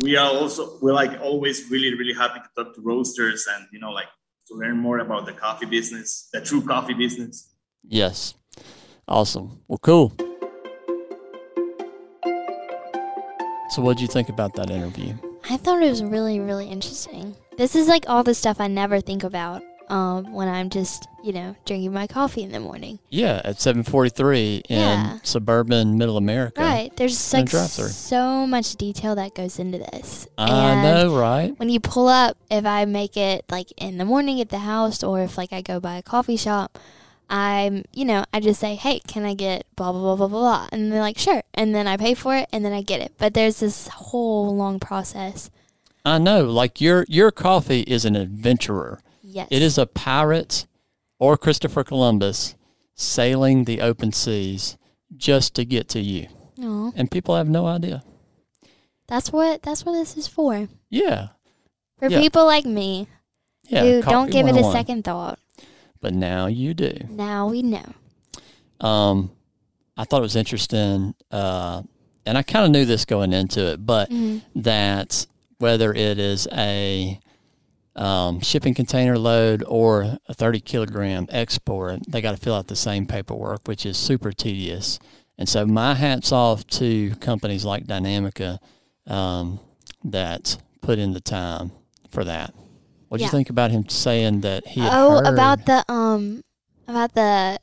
We 0.02 0.16
are 0.16 0.28
also 0.28 0.78
we're 0.82 0.92
like 0.92 1.18
always 1.20 1.70
really 1.70 1.94
really 1.96 2.12
happy 2.14 2.40
to 2.40 2.64
talk 2.64 2.74
to 2.74 2.80
roasters 2.82 3.46
and 3.54 3.66
you 3.72 3.78
know 3.80 3.90
like 3.90 4.08
to 4.48 4.54
learn 4.54 4.76
more 4.76 4.98
about 4.98 5.26
the 5.26 5.32
coffee 5.32 5.66
business, 5.66 6.28
the 6.32 6.40
true 6.40 6.62
coffee 6.62 6.94
business. 6.94 7.54
Yes. 7.88 8.34
Awesome. 9.08 9.60
Well, 9.68 9.78
cool. 9.78 10.12
So, 13.70 13.82
what 13.82 13.96
did 13.96 14.02
you 14.02 14.08
think 14.08 14.28
about 14.28 14.54
that 14.54 14.70
interview? 14.70 15.14
I 15.48 15.56
thought 15.56 15.82
it 15.82 15.88
was 15.90 16.02
really, 16.02 16.40
really 16.40 16.68
interesting. 16.68 17.36
This 17.56 17.74
is 17.74 17.88
like 17.88 18.04
all 18.08 18.22
the 18.24 18.34
stuff 18.34 18.60
I 18.60 18.66
never 18.66 19.00
think 19.00 19.22
about 19.24 19.62
um, 19.88 20.32
when 20.32 20.48
I'm 20.48 20.68
just, 20.68 21.06
you 21.22 21.32
know, 21.32 21.54
drinking 21.64 21.92
my 21.92 22.06
coffee 22.08 22.42
in 22.42 22.50
the 22.50 22.58
morning. 22.60 22.98
Yeah, 23.08 23.40
at 23.44 23.60
743 23.60 24.62
in 24.68 24.76
Yeah. 24.78 25.18
suburban 25.22 25.96
middle 25.96 26.16
America. 26.16 26.60
Right. 26.60 26.94
There's 26.96 27.32
like 27.32 27.48
so 27.50 28.46
much 28.46 28.74
detail 28.76 29.14
that 29.14 29.34
goes 29.34 29.58
into 29.60 29.78
this. 29.78 30.26
I 30.36 30.72
And 30.72 30.82
know, 30.82 31.16
right? 31.18 31.54
When 31.58 31.68
you 31.68 31.78
pull 31.80 32.08
up, 32.08 32.36
if 32.50 32.66
I 32.66 32.84
make 32.84 33.16
it 33.16 33.44
like 33.48 33.68
in 33.76 33.98
the 33.98 34.04
morning 34.04 34.40
at 34.40 34.48
the 34.48 34.58
house 34.58 35.02
or 35.04 35.20
if 35.22 35.38
like 35.38 35.52
I 35.52 35.62
go 35.62 35.78
by 35.78 35.96
a 35.96 36.02
coffee 36.02 36.36
shop, 36.36 36.78
I'm, 37.28 37.84
you 37.92 38.04
know, 38.04 38.24
I 38.32 38.40
just 38.40 38.60
say, 38.60 38.76
hey, 38.76 39.00
can 39.00 39.24
I 39.24 39.34
get 39.34 39.66
blah, 39.74 39.90
blah, 39.92 40.00
blah, 40.00 40.16
blah, 40.16 40.28
blah, 40.28 40.38
blah. 40.40 40.68
And 40.72 40.92
they're 40.92 41.00
like, 41.00 41.18
sure. 41.18 41.42
And 41.54 41.74
then 41.74 41.86
I 41.88 41.96
pay 41.96 42.14
for 42.14 42.36
it 42.36 42.48
and 42.52 42.64
then 42.64 42.72
I 42.72 42.82
get 42.82 43.00
it. 43.00 43.12
But 43.18 43.34
there's 43.34 43.60
this 43.60 43.88
whole 43.88 44.54
long 44.54 44.78
process. 44.78 45.50
I 46.04 46.18
know. 46.18 46.44
Like 46.44 46.80
your 46.80 47.04
your 47.08 47.32
coffee 47.32 47.80
is 47.80 48.04
an 48.04 48.14
adventurer. 48.14 49.00
Yes. 49.24 49.48
It 49.50 49.60
is 49.60 49.76
a 49.76 49.86
pirate 49.86 50.66
or 51.18 51.36
Christopher 51.36 51.82
Columbus 51.82 52.54
sailing 52.94 53.64
the 53.64 53.80
open 53.80 54.12
seas 54.12 54.76
just 55.16 55.54
to 55.56 55.64
get 55.64 55.88
to 55.90 56.00
you. 56.00 56.28
Aw, 56.62 56.92
And 56.94 57.10
people 57.10 57.34
have 57.34 57.48
no 57.48 57.66
idea. 57.66 58.04
that's 59.08 59.32
what 59.32 59.62
that's 59.62 59.84
what 59.84 59.92
this 59.94 60.16
is 60.16 60.28
for. 60.28 60.68
Yeah. 60.90 61.28
For 61.98 62.08
Yeah. 62.08 62.20
people 62.20 62.44
like 62.46 62.64
me 62.66 63.08
Yeah. 63.68 63.82
who 63.82 64.02
don't 64.02 64.30
give 64.30 64.46
it 64.46 64.56
a 64.56 64.60
oh 64.64 64.72
second 64.72 65.02
thought. 65.04 65.38
But 66.00 66.14
now 66.14 66.46
you 66.46 66.74
do. 66.74 66.92
Now 67.08 67.48
we 67.48 67.62
know. 67.62 67.84
Um, 68.80 69.30
I 69.96 70.04
thought 70.04 70.18
it 70.18 70.22
was 70.22 70.36
interesting, 70.36 71.14
uh, 71.30 71.82
and 72.26 72.36
I 72.36 72.42
kind 72.42 72.64
of 72.66 72.70
knew 72.70 72.84
this 72.84 73.04
going 73.04 73.32
into 73.32 73.72
it, 73.72 73.86
but 73.86 74.10
Mhm. 74.10 74.42
that 74.56 75.26
whether 75.58 75.92
it 75.94 76.18
is 76.18 76.46
a 76.52 77.18
um, 77.94 78.40
shipping 78.40 78.74
container 78.74 79.18
load 79.18 79.64
or 79.66 80.18
a 80.28 80.34
30 80.34 80.60
kilogram 80.60 81.26
export, 81.30 82.00
they 82.06 82.20
got 82.20 82.32
to 82.32 82.36
fill 82.36 82.54
out 82.54 82.66
the 82.66 82.76
same 82.76 83.06
paperwork, 83.06 83.66
which 83.66 83.86
is 83.86 83.96
super 83.96 84.32
tedious. 84.32 84.98
And 85.38 85.48
so, 85.48 85.64
my 85.64 85.94
hats 85.94 86.30
off 86.30 86.66
to 86.66 87.14
companies 87.20 87.64
like 87.64 87.86
Dinamica 87.86 88.58
um, 89.06 89.60
that 90.04 90.58
put 90.82 90.98
in 90.98 91.12
the 91.14 91.20
time 91.20 91.72
for 92.10 92.22
that. 92.24 92.52
What 93.08 93.18
do 93.18 93.22
Yeah. 93.22 93.28
you 93.28 93.32
think 93.32 93.50
about 93.50 93.70
him 93.70 93.88
saying 93.88 94.40
that 94.40 94.66
he? 94.68 94.80
Had 94.80 94.90
Oh, 94.92 95.10
heard- 95.18 95.26
about 95.34 95.66
the 95.66 95.84
um 95.92 96.42
about 96.88 97.14
the 97.14 97.58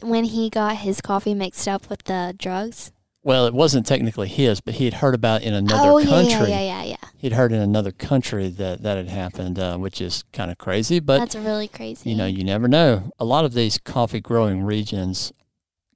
when 0.00 0.24
he 0.24 0.50
got 0.50 0.76
his 0.76 1.00
coffee 1.00 1.34
mixed 1.34 1.66
up 1.68 1.88
with 1.90 2.04
the 2.04 2.34
drugs. 2.38 2.92
Well, 3.22 3.46
it 3.46 3.54
wasn't 3.54 3.86
technically 3.86 4.28
his, 4.28 4.60
but 4.60 4.74
he 4.74 4.84
had 4.84 4.94
heard 4.94 5.14
about 5.14 5.42
in 5.42 5.52
another 5.52 5.90
oh 5.90 6.04
country. 6.04 6.48
yeah, 6.50 6.60
yeah, 6.60 6.60
yeah, 6.60 6.82
yeah. 6.84 6.96
He'd 7.18 7.32
heard 7.32 7.50
in 7.52 7.60
another 7.60 7.90
country 7.90 8.48
that 8.50 8.82
that 8.82 8.96
had 8.96 9.08
happened, 9.08 9.58
uh, 9.58 9.76
which 9.78 10.00
is 10.00 10.22
kind 10.32 10.50
of 10.50 10.58
crazy. 10.58 11.00
But 11.00 11.18
That's 11.18 11.34
really 11.34 11.66
crazy. 11.66 12.08
you 12.10 12.14
know, 12.16 12.26
you 12.26 12.44
never 12.44 12.68
know. 12.68 13.10
A 13.18 13.24
lot 13.24 13.44
of 13.44 13.52
these 13.52 13.78
coffee 13.78 14.20
growing 14.20 14.62
regions 14.62 15.32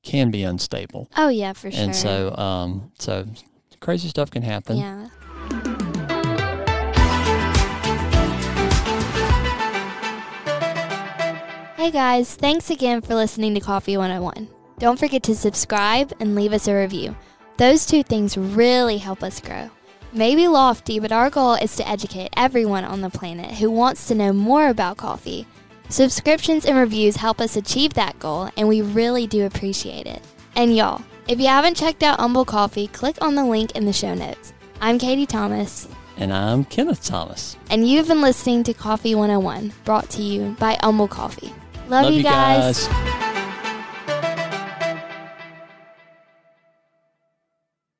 can 0.02 0.30
be 0.30 0.42
unstable, 0.42 1.08
oh 1.16 1.28
yeah, 1.28 1.52
for 1.52 1.70
sure. 1.70 1.80
and 1.84 1.94
so 1.94 2.34
um, 2.36 2.90
so 2.98 3.26
crazy 3.80 4.08
stuff 4.08 4.30
can 4.30 4.42
happen. 4.42 4.76
yeah. 4.78 5.08
Hey 11.80 11.90
guys, 11.90 12.34
thanks 12.34 12.68
again 12.68 13.00
for 13.00 13.14
listening 13.14 13.54
to 13.54 13.60
Coffee 13.60 13.96
101. 13.96 14.48
Don't 14.78 14.98
forget 14.98 15.22
to 15.22 15.34
subscribe 15.34 16.12
and 16.20 16.34
leave 16.34 16.52
us 16.52 16.68
a 16.68 16.74
review. 16.74 17.16
Those 17.56 17.86
two 17.86 18.02
things 18.02 18.36
really 18.36 18.98
help 18.98 19.22
us 19.22 19.40
grow. 19.40 19.70
Maybe 20.12 20.46
lofty, 20.46 21.00
but 21.00 21.10
our 21.10 21.30
goal 21.30 21.54
is 21.54 21.74
to 21.76 21.88
educate 21.88 22.34
everyone 22.36 22.84
on 22.84 23.00
the 23.00 23.08
planet 23.08 23.52
who 23.52 23.70
wants 23.70 24.06
to 24.08 24.14
know 24.14 24.30
more 24.30 24.68
about 24.68 24.98
coffee. 24.98 25.46
Subscriptions 25.88 26.66
and 26.66 26.76
reviews 26.76 27.16
help 27.16 27.40
us 27.40 27.56
achieve 27.56 27.94
that 27.94 28.18
goal, 28.18 28.50
and 28.58 28.68
we 28.68 28.82
really 28.82 29.26
do 29.26 29.46
appreciate 29.46 30.06
it. 30.06 30.20
And 30.56 30.76
y'all, 30.76 31.00
if 31.28 31.40
you 31.40 31.46
haven't 31.46 31.78
checked 31.78 32.02
out 32.02 32.20
Humble 32.20 32.44
Coffee, 32.44 32.88
click 32.88 33.16
on 33.22 33.36
the 33.36 33.44
link 33.46 33.74
in 33.74 33.86
the 33.86 33.92
show 33.94 34.12
notes. 34.12 34.52
I'm 34.82 34.98
Katie 34.98 35.24
Thomas, 35.24 35.88
And 36.18 36.30
I'm 36.30 36.66
Kenneth 36.66 37.02
Thomas. 37.02 37.56
and 37.70 37.88
you've 37.88 38.08
been 38.08 38.20
listening 38.20 38.64
to 38.64 38.74
Coffee 38.74 39.14
101, 39.14 39.72
brought 39.86 40.10
to 40.10 40.22
you 40.22 40.54
by 40.58 40.76
Humble 40.82 41.08
Coffee. 41.08 41.54
Love, 41.90 42.04
Love 42.04 42.14
you 42.14 42.22
guys. 42.22 42.86
guys. 42.86 43.29